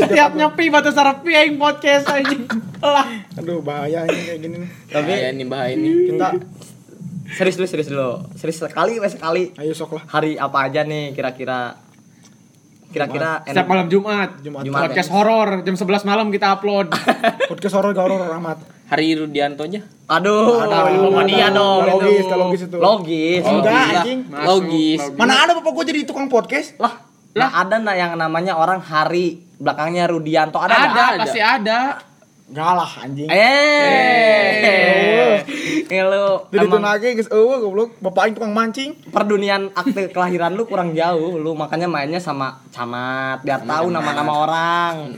Setiap 0.00 0.32
nyepi 0.32 0.72
batu 0.72 0.88
sarapi 0.88 1.36
aing 1.36 1.60
podcast 1.60 2.08
anjing. 2.08 2.48
Lah. 2.80 3.04
Aduh, 3.36 3.60
bahaya 3.60 4.08
anjing 4.08 4.24
kayak 4.24 4.40
gini 4.40 4.56
nih. 4.64 4.70
Tapi 4.88 5.12
Bahaya 5.12 5.28
nih 5.36 5.46
bahaya 5.46 5.74
nih. 5.76 5.92
Kita 6.08 6.28
serius 7.36 7.60
dulu 7.60 7.68
serius 7.68 7.88
dulu. 7.92 8.10
Serius 8.32 8.64
sekali 8.64 8.96
wes 8.96 9.12
sekali. 9.12 9.52
ayo 9.60 9.76
sok 9.76 10.00
lah. 10.00 10.04
Hari 10.08 10.40
apa 10.40 10.58
aja 10.64 10.88
nih 10.88 11.12
kira-kira? 11.12 11.76
Kira-kira 12.88 13.44
Setiap 13.44 13.68
malam 13.68 13.92
Jumat. 13.92 14.40
Jumat. 14.40 14.64
Jumat, 14.64 14.80
Podcast 14.88 15.12
horor 15.12 15.60
jam 15.60 15.76
11 15.76 16.08
malam 16.08 16.32
kita 16.32 16.56
upload. 16.56 16.88
Podcast 17.52 17.76
horor 17.76 17.92
gak 17.92 18.08
horor 18.08 18.24
amat. 18.40 18.77
Hari 18.88 19.20
Rudianto 19.20 19.68
aja. 19.68 19.84
Aduh, 20.08 20.64
Ada, 20.64 20.88
ada. 20.88 21.22
dia 21.28 21.52
dong. 21.52 21.84
Logis, 21.84 22.24
logis 22.24 22.60
itu. 22.64 22.76
Logis. 22.80 23.42
Enggak 23.44 24.00
anjing. 24.00 24.18
Logis. 24.32 25.00
Mana 25.12 25.44
ada 25.44 25.52
bapak 25.60 25.72
gue 25.76 25.84
jadi 25.92 26.00
tukang 26.08 26.32
podcast? 26.32 26.72
Lah, 26.80 27.04
lah 27.36 27.50
ada 27.52 27.76
nah 27.76 27.92
yang 27.92 28.16
namanya 28.16 28.56
orang 28.56 28.80
Hari 28.80 29.44
belakangnya 29.60 30.08
Rudianto 30.08 30.56
ada 30.56 30.72
Ada, 30.72 30.88
nggak? 30.88 31.10
pasti 31.20 31.40
ada. 31.44 31.78
Enggak 32.48 32.80
lah 32.80 32.90
anjing. 33.04 33.28
Eh, 33.28 33.44
ini 35.84 36.00
lu 36.00 36.48
Jadi 36.48 36.64
lagi 36.80 37.12
guys, 37.12 37.28
eueuh 37.28 37.60
goblok. 37.60 38.00
Bapak 38.00 38.24
aing 38.24 38.32
tukang 38.32 38.56
mancing. 38.56 38.96
perdunian 39.08 39.72
akte 39.76 40.08
kelahiran 40.08 40.56
lu 40.56 40.64
kurang 40.64 40.96
jauh, 40.96 41.36
lu 41.36 41.52
makanya 41.52 41.84
mainnya 41.84 42.16
sama 42.16 42.64
camat 42.72 43.44
biar 43.44 43.60
tahu 43.62 43.92
nama-nama 43.92 44.32
orang. 44.48 45.12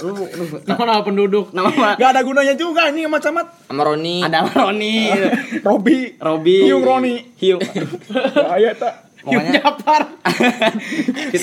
Lu 0.00 0.16
lu 0.16 0.44
Nama-nama 0.64 1.04
penduduk. 1.04 1.52
nama 1.52 1.68
Gak 2.00 2.16
ada 2.16 2.24
gunanya 2.24 2.56
juga 2.56 2.88
anjing 2.88 3.04
sama 3.04 3.20
camat. 3.20 3.46
Sama 3.68 3.84
Roni. 3.84 4.24
ada 4.24 4.48
Roni, 4.48 4.96
Robi. 5.68 6.16
Robi, 6.16 6.64
Hiung 6.64 6.80
Roni. 6.80 7.28
Hiung. 7.36 7.60
Bahaya 8.40 8.72
tak. 8.72 9.03
Pokoknya 9.24 9.52
Japar. 9.56 10.02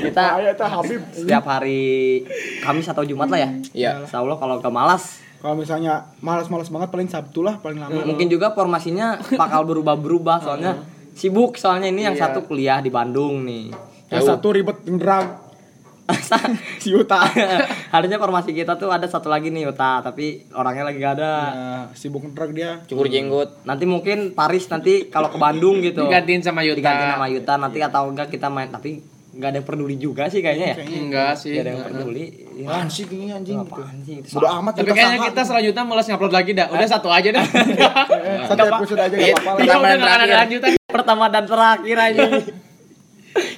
kita, 0.00 0.22
kita 0.40 0.66
setiap 1.12 1.44
hari 1.46 2.24
Kamis 2.60 2.86
atau 2.86 3.02
Jumat 3.02 3.28
lah 3.28 3.38
ya. 3.38 3.50
Iya. 3.72 3.90
Insya 4.02 4.18
Allah 4.18 4.36
kalau 4.36 4.56
gak 4.56 4.70
malas 4.70 5.04
Kalau 5.36 5.52
misalnya 5.54 5.94
malas-malas 6.18 6.66
banget 6.66 6.88
paling 6.90 7.06
Sabtu 7.06 7.40
lah 7.40 7.56
paling 7.56 7.78
lama. 7.78 7.92
M- 7.92 8.08
mungkin 8.08 8.26
juga 8.26 8.50
formasinya 8.50 9.20
bakal 9.32 9.62
berubah-berubah 9.64 10.36
soalnya 10.40 10.80
sibuk 11.12 11.54
soalnya 11.54 11.86
ini 11.86 12.02
yang 12.02 12.12
Iya. 12.12 12.22
satu 12.26 12.44
kuliah 12.44 12.80
di 12.80 12.88
Bandung 12.88 13.44
nih 13.44 13.70
Yang 14.08 14.24
satu 14.26 14.48
ribet 14.50 14.80
drag 14.86 15.45
si 16.82 16.88
Yuta. 16.88 17.18
harusnya 17.88 18.16
formasi 18.16 18.50
kita 18.50 18.74
tuh 18.74 18.88
ada 18.88 19.04
satu 19.04 19.26
lagi 19.26 19.48
nih 19.48 19.64
Yuta 19.64 20.00
tapi 20.00 20.46
orangnya 20.50 20.84
lagi 20.84 20.98
gak 20.98 21.14
ada 21.14 21.32
Nah, 21.46 21.84
sibuk 21.92 22.22
drag 22.28 22.50
dia. 22.50 22.78
Cukur 22.84 23.06
jenggot. 23.06 23.62
nanti 23.62 23.84
mungkin 23.84 24.30
Paris 24.30 24.66
nanti 24.66 25.06
kalau 25.06 25.26
ke 25.26 25.36
Bandung 25.36 25.78
gitu 25.80 26.02
Digantiin 26.02 26.40
sama 26.40 26.60
Yuta. 26.60 26.76
diganti 26.76 27.04
nama 27.08 27.26
Yuta 27.26 27.54
nanti 27.56 27.78
atau 27.80 28.06
enggak 28.06 28.28
kita 28.28 28.46
main 28.46 28.68
tapi 28.68 29.02
nggak 29.32 29.48
ada 29.48 29.58
yang 29.58 29.66
peduli 29.66 29.96
juga 29.96 30.24
sih 30.26 30.40
kayaknya 30.40 30.66
ya 30.66 30.76
Enggak 30.96 31.32
sih. 31.36 31.52
nggak 31.52 31.60
ada 31.60 31.70
yang 31.70 31.82
peduli 31.84 32.24
ya. 32.54 32.66
Apaan 32.66 32.88
sih 32.88 33.04
ini 33.06 33.26
anjing? 33.28 33.58
Apaan 33.58 33.96
sih? 34.00 34.16
Bodo 34.26 34.48
amat 34.48 34.72
Tapi 34.74 34.90
kayaknya 34.90 35.20
kita 35.26 35.42
selanjutnya 35.42 35.82
malas 35.82 36.06
ngupload 36.06 36.32
lagi 36.32 36.50
dah. 36.52 36.66
Udah 36.68 36.88
satu 36.88 37.08
aja 37.08 37.28
dah. 37.30 37.44
satu 38.48 38.62
episode 38.64 39.00
aja 39.02 39.12
Iya, 39.14 39.34
gak 39.34 39.42
apa-apa 39.42 39.58
lah. 39.58 39.60
Iya, 39.60 39.74
udah 39.76 39.94
nggak 39.94 40.14
ada 40.16 40.34
lanjutan. 40.40 40.70
pertama 40.86 41.24
dan 41.28 41.44
terakhir 41.44 41.96
aja 42.00 42.22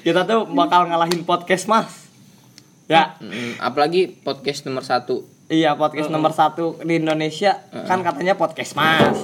kita 0.00 0.21
tuh 0.25 0.40
bakal 0.50 0.81
ngalahin 0.85 1.23
podcast 1.23 1.71
mas 1.71 2.08
ya 2.88 3.21
Mm, 3.21 3.61
apalagi 3.61 4.09
podcast 4.25 4.64
nomor 4.64 4.80
satu. 4.83 5.28
Iya 5.49 5.76
podcast 5.76 6.09
nomor 6.09 6.33
satu 6.33 6.80
di 6.80 6.97
Indonesia 6.97 7.61
kan 7.85 8.00
katanya 8.00 8.37
podcast 8.37 8.73
mas. 8.73 9.16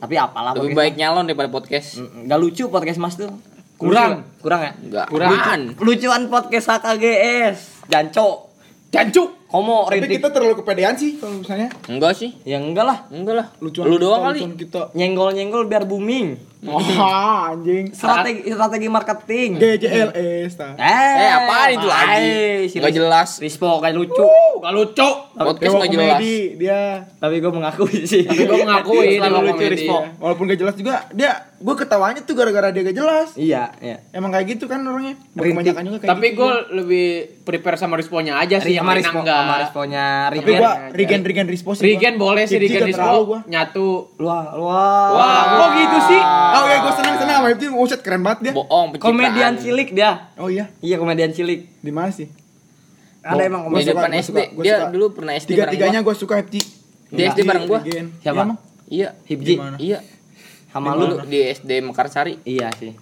Tapi 0.00 0.14
apalah 0.16 0.54
Lebih 0.56 0.72
baik 0.72 0.94
nyalon 0.96 1.26
daripada 1.26 1.50
podcast. 1.50 1.98
Nggak 2.00 2.38
lucu 2.40 2.64
podcast 2.70 2.98
mas 2.98 3.14
tuh. 3.18 3.30
Kurang. 3.76 4.22
Lucu 4.24 4.42
kurang 4.46 4.60
ya. 4.62 4.72
Enggak. 4.76 5.06
Kurang. 5.10 5.60
Lucuan 5.82 6.22
podcast 6.28 6.66
HKGS. 6.70 7.58
Janco. 7.90 8.54
Jancuk. 8.90 9.39
Homo 9.50 9.84
Tapi 9.84 9.98
rintik. 10.00 10.10
kita 10.16 10.28
terlalu 10.30 10.54
kepedean 10.56 10.94
sih 10.94 11.16
kalau 11.16 11.34
misalnya 11.36 11.68
Enggak 11.86 12.12
sih. 12.14 12.30
Ya 12.42 12.56
enggak 12.56 12.84
lah. 12.84 12.98
Enggak 13.08 13.34
lah. 13.36 13.46
lucuan 13.58 13.84
Lu 13.84 13.94
kita, 13.94 14.04
doang 14.04 14.22
kali. 14.24 14.40
kita. 14.56 14.80
Nyenggol 14.92 15.30
nyenggol 15.32 15.62
biar 15.64 15.84
booming. 15.84 16.28
Wah, 16.60 17.50
anjing. 17.50 17.88
Strategi 17.90 18.44
strategi 18.46 18.84
marketing. 18.86 19.56
GJLS. 19.56 20.52
Eh, 20.60 20.76
Eh, 20.76 21.30
apaan 21.32 21.68
itu 21.72 21.88
lagi? 21.88 22.20
eh, 22.20 22.58
si 22.66 22.76
Nggak 22.76 22.94
jelas. 22.94 23.28
Rispo 23.38 23.80
kayak 23.80 23.96
lucu. 23.96 24.28
Gak 24.60 24.68
lucu. 24.70 25.08
Podcast 25.32 25.56
Dewa 25.58 25.74
nggak 25.74 25.90
jelas. 25.90 26.08
komedi 26.14 26.36
dia. 26.56 26.82
Tapi 27.16 27.34
gue 27.38 27.48
mengakui 27.50 28.04
sih. 28.04 28.22
Tapi 28.22 28.44
gua 28.44 28.58
mengakui 28.60 29.08
Selalu 29.16 29.32
Dewa 29.32 29.40
lucu. 29.48 29.64
Rispo. 29.66 29.96
Walaupun 30.20 30.44
gak 30.46 30.58
jelas 30.58 30.74
juga, 30.76 30.94
dia 31.10 31.30
gue 31.56 31.74
ketawanya 31.74 32.20
tuh 32.20 32.34
gara-gara 32.34 32.68
dia 32.68 32.82
gak 32.82 32.96
jelas. 32.98 33.28
Iya, 33.34 33.72
iya. 33.80 33.96
Emang 34.10 34.28
kayak 34.30 34.46
gitu 34.50 34.64
kan 34.66 34.84
orangnya. 34.84 35.16
Kebanyakan 35.32 35.82
juga 35.82 35.98
kayak 35.98 36.12
Tapi 36.12 36.26
gitu. 36.28 36.38
gue 36.38 36.52
lebih 36.76 37.06
prepare 37.42 37.76
sama 37.76 37.96
responnya 37.96 38.36
aja 38.36 38.60
sih. 38.60 38.76
Sama 38.76 38.92
Rispo, 38.92 39.16
enggak. 39.18 39.39
Sama 39.40 39.54
Risponya 39.58 40.04
Tapi 40.26 40.36
Rigen. 40.40 40.56
gua 40.56 40.70
Regen 40.90 41.20
Regen 41.22 41.46
Rispo 41.46 41.70
sih. 41.72 41.82
Regen 41.82 42.14
gua. 42.14 42.24
boleh 42.26 42.44
sih 42.44 42.56
Hipji 42.56 42.68
Regen 42.70 42.88
Rispo 42.88 43.18
gua. 43.24 43.38
nyatu. 43.44 43.88
Wah, 44.16 44.46
wah. 44.54 45.08
Wah, 45.12 45.40
kok 45.58 45.70
gitu 45.74 45.98
sih? 46.06 46.20
Oh 46.20 46.64
ya 46.64 46.76
gue 46.78 46.92
senang 46.94 47.14
senang 47.16 47.36
sama 47.36 47.48
Hipji. 47.50 47.66
Buset 47.68 48.00
keren 48.00 48.20
banget 48.20 48.38
dia. 48.42 48.52
Bohong. 48.52 48.88
Komedian 48.96 49.54
cilik 49.54 49.88
dia. 49.90 50.30
Oh 50.34 50.46
iya. 50.46 50.68
Iya, 50.78 50.96
komedian 50.96 51.30
cilik. 51.30 51.66
Di 51.76 51.90
mana 51.90 52.08
sih? 52.08 52.28
Ada 53.20 53.42
emang 53.42 53.66
Gua 53.66 53.76
Di 53.76 53.84
komedian. 53.84 53.94
depan 53.94 54.08
gua 54.08 54.18
SD. 54.18 54.28
suka, 54.30 54.42
gua 54.50 54.62
Dia 54.62 54.76
suka. 54.76 54.86
dulu 54.90 55.06
pernah 55.12 55.32
SD 55.34 55.48
Tiga 55.48 55.60
bareng 55.60 55.72
tiganya 55.72 56.00
gua. 56.00 56.14
suka 56.14 56.34
Hipji. 56.38 56.60
Di 57.06 57.22
SD 57.22 57.40
bareng 57.42 57.64
gua. 57.66 57.80
Regen. 57.80 58.06
Siapa? 58.16 58.32
Iya, 58.32 58.44
emang? 58.44 58.58
Iya. 58.86 59.08
Hibji. 59.24 59.54
Iya. 59.78 59.98
Sama 60.68 60.94
lu. 60.94 61.18
di 61.24 61.38
SD 61.44 61.70
Mekarsari. 61.80 62.38
Iya 62.42 62.70
sih. 62.72 62.94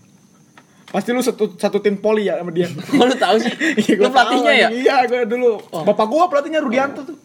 Pasti 0.88 1.10
lu 1.10 1.20
satu 1.20 1.52
satu 1.52 1.78
tim 1.78 1.94
poli 1.94 2.24
ya 2.24 2.36
sama 2.36 2.48
dia. 2.48 2.64
Kok 2.66 3.04
lu 3.10 3.14
tahu 3.14 3.36
sih? 3.38 3.52
Iya, 3.82 3.94
Lu 3.94 4.00
gua 4.00 4.10
pelatihnya 4.10 4.50
tahu, 4.50 4.62
ya? 4.62 4.68
Iya, 4.70 4.96
gue 5.04 5.20
dulu. 5.26 5.52
Bapak 5.84 6.06
gua 6.06 6.24
pelatihnya 6.26 6.60
Rudianto 6.60 7.04
tuh. 7.04 7.16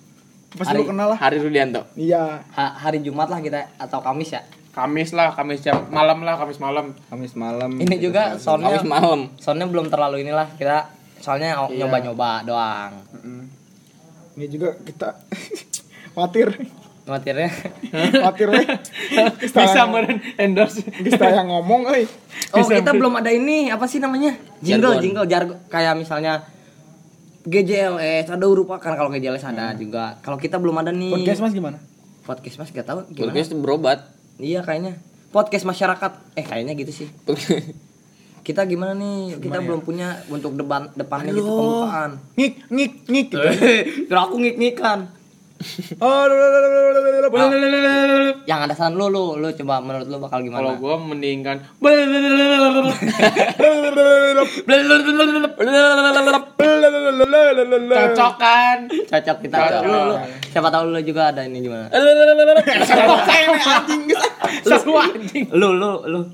Pasti 0.53 0.75
lu 0.75 0.85
kenal 0.85 1.07
lah. 1.09 1.17
Hari 1.17 1.39
Rudianto. 1.39 1.81
Iya. 1.93 2.43
Ha- 2.49 2.75
hari 2.77 2.99
Jumat 2.99 3.25
lah 3.25 3.39
kita 3.39 3.71
atau 3.75 3.99
Kamis 3.99 4.31
ya. 4.31 4.43
Kamis 4.69 5.11
lah, 5.11 5.31
Kamis 5.31 5.61
jam 5.61 5.85
malam 5.87 6.21
lah, 6.21 6.35
Kamis 6.35 6.57
malam. 6.57 6.91
Kamis 7.07 7.33
malam. 7.33 7.77
Ini 7.77 7.95
juga 7.97 8.35
soundnya 8.35 8.75
Kamis 8.75 8.85
malam. 8.85 9.19
soundnya 9.37 9.65
belum 9.65 9.87
terlalu 9.87 10.21
inilah 10.21 10.49
kita 10.53 10.89
soalnya 11.17 11.55
Iya. 11.67 11.85
nyoba-nyoba 11.85 12.43
doang. 12.43 12.91
Ini 14.33 14.45
juga 14.47 14.73
kita 14.77 15.13
khawatir. 16.13 16.57
Khawatirnya 17.03 17.51
Khawatir 18.23 18.47
weh. 18.47 18.65
Bisa 19.43 19.83
meren 19.91 20.23
endorse. 20.39 20.87
Kita 20.87 21.35
yang 21.35 21.51
ngomong 21.51 21.91
euy. 21.91 22.07
Oh, 22.55 22.63
kita 22.63 22.95
belum 22.95 23.19
ada 23.19 23.27
ini 23.27 23.67
apa 23.67 23.83
sih 23.91 23.99
namanya? 23.99 24.39
Jingle, 24.63 24.95
Jargon. 24.95 25.03
jingle, 25.03 25.27
jargon 25.27 25.57
kayak 25.67 25.99
misalnya 25.99 26.47
GJLS 27.43 28.31
ada 28.31 28.45
huruf 28.47 28.71
A 28.71 28.79
kan 28.79 28.95
kalau 28.95 29.11
GJLS 29.11 29.43
ada 29.43 29.75
juga. 29.75 30.15
Kalau 30.23 30.39
kita 30.39 30.55
belum 30.63 30.79
ada 30.79 30.95
nih. 30.95 31.11
Podcast 31.11 31.43
Mas 31.43 31.51
gimana? 31.51 31.77
Podcast 32.23 32.55
Mas 32.55 32.71
gak 32.71 32.87
tahu 32.87 33.03
gimana. 33.11 33.35
Podcast 33.35 33.47
itu 33.51 33.57
berobat. 33.59 33.99
Iya 34.39 34.63
kayaknya. 34.63 34.95
Podcast 35.35 35.67
masyarakat. 35.67 36.11
Eh 36.39 36.45
kayaknya 36.47 36.73
gitu 36.79 37.03
sih. 37.03 37.07
Kita 38.47 38.63
gimana 38.67 38.95
nih? 38.95 39.43
Kita 39.43 39.59
belum 39.59 39.83
punya 39.83 40.23
untuk 40.31 40.55
depan 40.55 40.91
depannya 40.95 41.35
gitu 41.35 41.47
pembukaan. 41.47 42.11
Ngik 42.39 42.53
ngik 42.71 42.93
ngik. 43.11 43.27
gitu. 44.07 44.15
Aku 44.15 44.35
ngik-ngikan. 44.39 44.99
Oh, 45.07 45.22
Yang 48.43 48.59
ada 48.67 48.73
saran 48.75 48.99
lu 48.99 49.07
lu 49.07 49.39
lu 49.39 49.47
coba 49.55 49.79
menurut 49.79 50.07
lu 50.11 50.17
bakal 50.19 50.43
gimana? 50.43 50.59
Kalau 50.59 50.73
gua 50.77 50.95
mendingan 50.99 51.63
cocok 58.11 58.33
kan. 58.37 58.77
Cocok 58.91 59.37
kita. 59.47 59.57
Cocok. 59.57 59.81
Lu, 59.87 59.99
lu. 60.11 60.15
Siapa 60.51 60.67
tahu 60.69 60.83
lu 60.91 60.99
juga 61.01 61.31
ada 61.31 61.41
ini 61.47 61.63
gimana? 61.63 61.87
Lu 65.53 65.69
lu 65.71 65.91
lu 66.05 66.27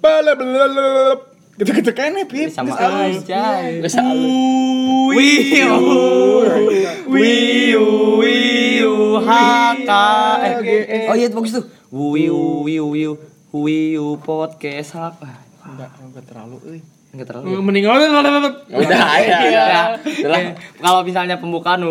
Gitu-gitu 1.60 1.92
kayaknya 1.92 2.24
Pip. 2.24 2.48
sama 2.50 2.72
Terus 2.72 3.28
aja. 3.28 3.44
Gak 3.84 3.92
salah. 3.92 4.16
Wiu 5.10 5.75
wiu 7.10 7.86
wiu 8.22 8.94
haka 9.20 10.08
eh, 10.63 11.10
oh 11.10 11.16
iya 11.18 11.28
itu 11.28 11.36
bagus 11.36 11.54
tuh 11.58 11.66
wiu 11.89 12.63
wiu 12.63 12.86
wiu 12.88 13.12
wiu 13.51 14.06
podcast 14.22 14.94
Ah, 14.96 15.12
Enggak, 15.66 15.89
enggak 16.00 16.24
terlalu 16.25 16.56
euy. 16.63 16.80
enggak 17.12 17.28
terlalu 17.28 17.60
Mendingan 17.60 17.89
Udah 18.70 19.10
ya. 19.20 19.39
ya 19.44 19.82
Udah. 20.00 20.39
Eh, 20.39 20.54
kalau 20.80 21.01
misalnya 21.04 21.36
pembukaan 21.38 21.82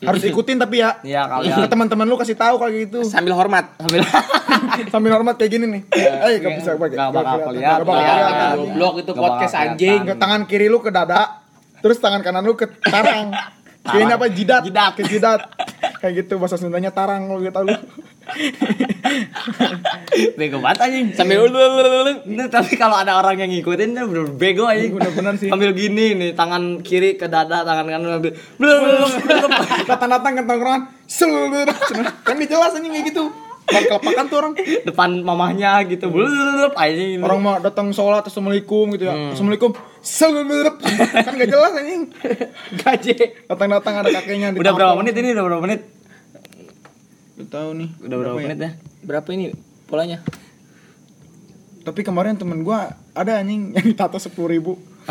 Harus 0.00 0.22
ikutin 0.24 0.56
tapi 0.56 0.80
ya. 0.80 0.96
ya 1.04 1.28
Ke 1.28 1.28
kalian 1.28 1.68
teman-teman 1.68 2.08
lu 2.08 2.16
kasih 2.16 2.32
tahu 2.32 2.56
kayak 2.56 2.88
gitu. 2.88 3.00
Sambil 3.04 3.36
hormat. 3.36 3.76
sambil 3.76 4.00
Sambil 4.92 5.10
hormat 5.12 5.36
kayak 5.36 5.50
gini 5.52 5.66
nih. 5.68 5.82
Eh, 5.92 6.40
enggak 6.40 6.52
bisa 6.56 6.70
pakai. 6.80 6.96
Nggak 6.96 7.10
bakal 7.12 7.36
kelihatan. 7.36 7.48
kelihatan. 7.52 7.76
Nggak 7.76 7.86
bakal 7.86 8.04
kelihatan. 8.08 8.56
Goblok 8.56 8.94
itu 8.96 9.12
podcast 9.12 9.54
bakal 9.54 9.68
anjing. 9.68 10.00
Ke 10.08 10.14
tangan 10.16 10.40
kiri 10.48 10.66
lu 10.72 10.78
ke 10.80 10.88
dada, 10.88 11.44
terus 11.84 12.00
tangan 12.00 12.24
kanan 12.24 12.42
lu 12.48 12.56
ke 12.56 12.66
tarang. 12.80 13.28
Kayaknya 13.80 14.14
apa 14.16 14.26
jidat? 14.32 14.62
Jidat. 14.64 14.92
Ke 14.96 15.02
jidat. 15.04 15.40
Kayak 16.00 16.24
gitu 16.24 16.40
bahasa 16.40 16.56
Sundanya 16.56 16.88
tarang 16.88 17.28
lu 17.28 17.44
gitu 17.44 17.60
lu. 17.60 17.76
bego 20.38 20.62
banget 20.62 20.86
anjing 20.86 21.06
Sambil 21.18 21.50
Ini, 22.24 22.46
tapi 22.46 22.78
kalau 22.78 22.94
ada 22.94 23.18
orang 23.18 23.36
yang 23.42 23.50
ngikutin 23.50 23.90
dia 23.96 24.04
bener 24.06 24.28
bego 24.32 24.64
aja 24.70 24.86
Bener-bener 24.86 25.34
sih. 25.36 25.50
Sambil 25.50 25.74
gini 25.76 26.14
nih 26.16 26.30
tangan 26.32 26.80
kiri 26.80 27.18
ke 27.20 27.26
dada 27.28 27.66
tangan 27.66 27.84
kanan 27.84 28.22
ambil 28.22 28.32
Datang-datang 29.84 30.32
ke 30.40 30.42
tongkrongan. 30.48 30.82
Seluruh. 31.04 31.66
Kan 32.24 32.36
dijelas 32.38 32.72
anjing 32.72 32.92
kayak 32.96 33.12
gitu. 33.12 33.49
Bang 33.70 33.84
kelepakan 33.86 34.24
tuh 34.26 34.36
orang. 34.38 34.54
depan 34.82 35.10
mamahnya 35.20 35.72
gitu 35.84 36.08
blub 36.08 36.74
anjing 36.74 37.20
Orang 37.20 37.38
mau 37.38 37.54
datang 37.56 37.90
sholat 37.90 38.22
assalamualaikum 38.22 38.90
gitu 38.92 39.06
ya. 39.06 39.30
Assalamualaikum. 39.30 39.70
Seluruh. 40.00 40.74
Kan 41.16 41.32
gak 41.34 41.48
jelas 41.48 41.72
anjing. 41.72 42.02
Gaje. 42.76 43.16
Datang-datang 43.46 43.94
ada 43.96 44.08
kakeknya 44.10 44.48
udah 44.52 44.72
berapa 44.72 44.94
menit 44.96 45.14
ini 45.14 45.28
udah 45.30 45.44
berapa 45.44 45.62
menit 45.62 45.80
Gak 47.36 47.48
tahu 47.48 47.68
nih. 47.72 47.88
udah 48.00 48.16
berapa 48.18 48.36
ya? 48.36 48.44
menit 48.44 48.58
ya 48.58 48.70
Berapa 49.00 49.28
ini 49.30 49.44
polanya? 49.86 50.18
Tapi 51.90 52.06
kemarin 52.06 52.38
temen 52.38 52.62
gua 52.62 52.86
ada 53.10 53.42
anjing 53.42 53.70
yang 53.74 53.82
ditato 53.84 54.14
sepuluh 54.16 54.46
ribu. 54.48 54.78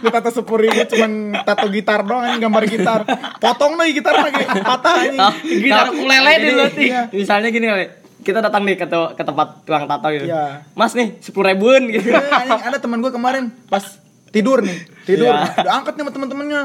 ditato 0.00 0.32
sepuluh 0.32 0.64
ribu 0.64 0.88
cuman 0.88 1.12
tato 1.44 1.68
gitar 1.68 2.00
doang 2.00 2.24
anjing 2.24 2.40
gambar 2.40 2.64
gitar. 2.64 3.00
Potong 3.36 3.76
nih 3.76 3.92
gitar 3.92 4.16
lagi 4.16 4.40
patah 4.40 4.94
anjing. 5.04 5.20
Gitar 5.60 5.86
ukulele 5.92 6.32
Jadi, 6.32 6.46
dulu, 6.48 6.64
Ti. 6.66 6.84
Iya. 6.86 7.00
misalnya 7.12 7.48
gini 7.50 7.66
kali 7.68 7.86
kita 8.22 8.38
datang 8.38 8.62
nih 8.62 8.78
ke, 8.78 8.86
ke 8.88 9.20
tempat 9.20 9.66
tukang 9.66 9.84
tato 9.84 10.08
gitu 10.08 10.30
Iya. 10.30 10.62
mas 10.72 10.94
nih 10.94 11.18
sepuluh 11.18 11.50
ribuan 11.50 11.84
gitu 11.84 12.08
Eh, 12.08 12.22
anjing 12.22 12.62
ada 12.62 12.78
teman 12.78 13.02
gua 13.02 13.10
kemarin 13.10 13.50
pas 13.66 13.82
tidur 14.30 14.62
nih 14.62 14.78
tidur 15.02 15.28
Iya. 15.28 15.60
udah 15.60 15.72
angkat 15.76 15.92
nih 15.92 16.02
sama 16.06 16.10
teman-temannya 16.14 16.60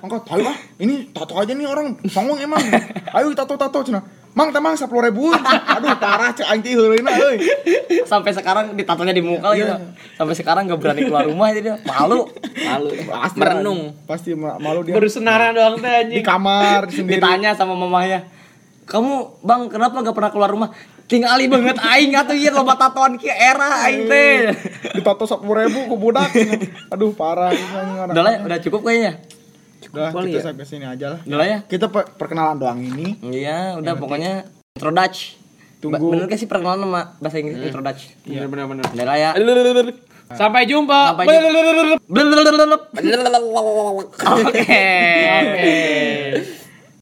angkat 0.00 0.22
ayo 0.26 0.42
ah 0.48 0.58
ini 0.80 1.12
tato 1.12 1.36
aja 1.36 1.52
nih 1.52 1.68
orang 1.68 2.00
songong 2.08 2.40
emang 2.40 2.58
ayo 3.20 3.28
tato 3.36 3.54
tato 3.54 3.84
cina 3.84 4.00
mang 4.32 4.48
tamang 4.48 4.74
sepuluh 4.80 5.12
ribu. 5.12 5.28
Aduh 5.76 5.92
parah 6.00 6.32
cek 6.32 6.48
anjing 6.48 6.72
heulina 6.76 7.12
euy 7.12 7.36
sampai 8.08 8.32
sekarang 8.32 8.72
ditatonya 8.72 9.12
di 9.12 9.20
muka 9.20 9.52
gitu. 9.52 9.68
Iya. 9.68 9.92
sampai 10.16 10.34
sekarang 10.36 10.62
gak 10.68 10.80
berani 10.80 11.00
keluar 11.04 11.28
rumah 11.28 11.52
jadi 11.52 11.60
dia. 11.62 11.76
Malu. 11.84 12.28
Malu. 12.64 12.88
Pasti 13.12 13.38
Merenung. 13.38 13.80
pasti 14.08 14.30
ma- 14.32 14.56
malu 14.56 14.80
dia. 14.84 14.96
Bersenara 14.96 15.52
doang 15.52 15.76
teh 15.80 15.88
di 16.08 16.20
anjing. 16.20 16.24
kamar 16.24 16.88
sendiri. 16.88 17.20
Ditanya 17.20 17.52
sama 17.52 17.76
mamanya 17.76 18.24
kamu 18.82 19.40
bang 19.46 19.62
kenapa 19.70 20.02
gak 20.02 20.16
pernah 20.16 20.32
keluar 20.34 20.50
rumah? 20.50 20.70
Tinggali 21.06 21.44
banget 21.44 21.76
aing 21.76 22.16
atuh 22.16 22.32
ieu 22.32 22.48
loba 22.48 22.72
tatoan 22.74 23.20
ki 23.20 23.28
era 23.28 23.84
aing 23.84 24.08
teh. 24.08 24.48
Ditato 24.96 25.28
sepuluh 25.28 25.68
ribu 25.68 25.92
ke 25.92 25.96
budak. 26.00 26.30
Aduh 26.92 27.12
parah. 27.12 27.52
Udah 28.08 28.22
lah 28.24 28.40
udah 28.40 28.58
cukup 28.64 28.88
kayaknya 28.88 29.20
udah 29.84 30.10
kita 30.12 30.38
ya? 30.38 30.42
sampai 30.44 30.64
sini 30.64 30.84
aja 30.84 31.06
lah 31.08 31.20
udah 31.22 31.36
lah 31.36 31.46
ya 31.48 31.58
kita 31.64 31.86
pe- 31.88 32.10
perkenalan 32.14 32.56
doang 32.56 32.78
ini 32.78 33.18
iya 33.24 33.74
udah 33.74 33.92
pokoknya 33.96 34.32
intro 34.72 34.90
Dutch 34.90 35.42
Tunggu. 35.78 35.98
Ba- 35.98 36.14
bener 36.14 36.24
gak 36.26 36.38
sih 36.38 36.46
perkenalan 36.46 36.78
sama 36.80 37.02
bahasa 37.18 37.36
Inggris 37.36 37.58
intro 37.60 37.82
Dutch 37.82 38.14
Bener 38.22 38.46
bener 38.46 38.66
bener. 38.66 38.84
udah 38.86 39.04
lah 39.04 39.16
ya 39.16 39.30
Sampai 40.32 40.64
jumpa. 40.64 41.12
Sampai 41.12 41.28
jumpa. 41.28 42.00
Oke. 44.40 44.64
Oke. 45.44 45.76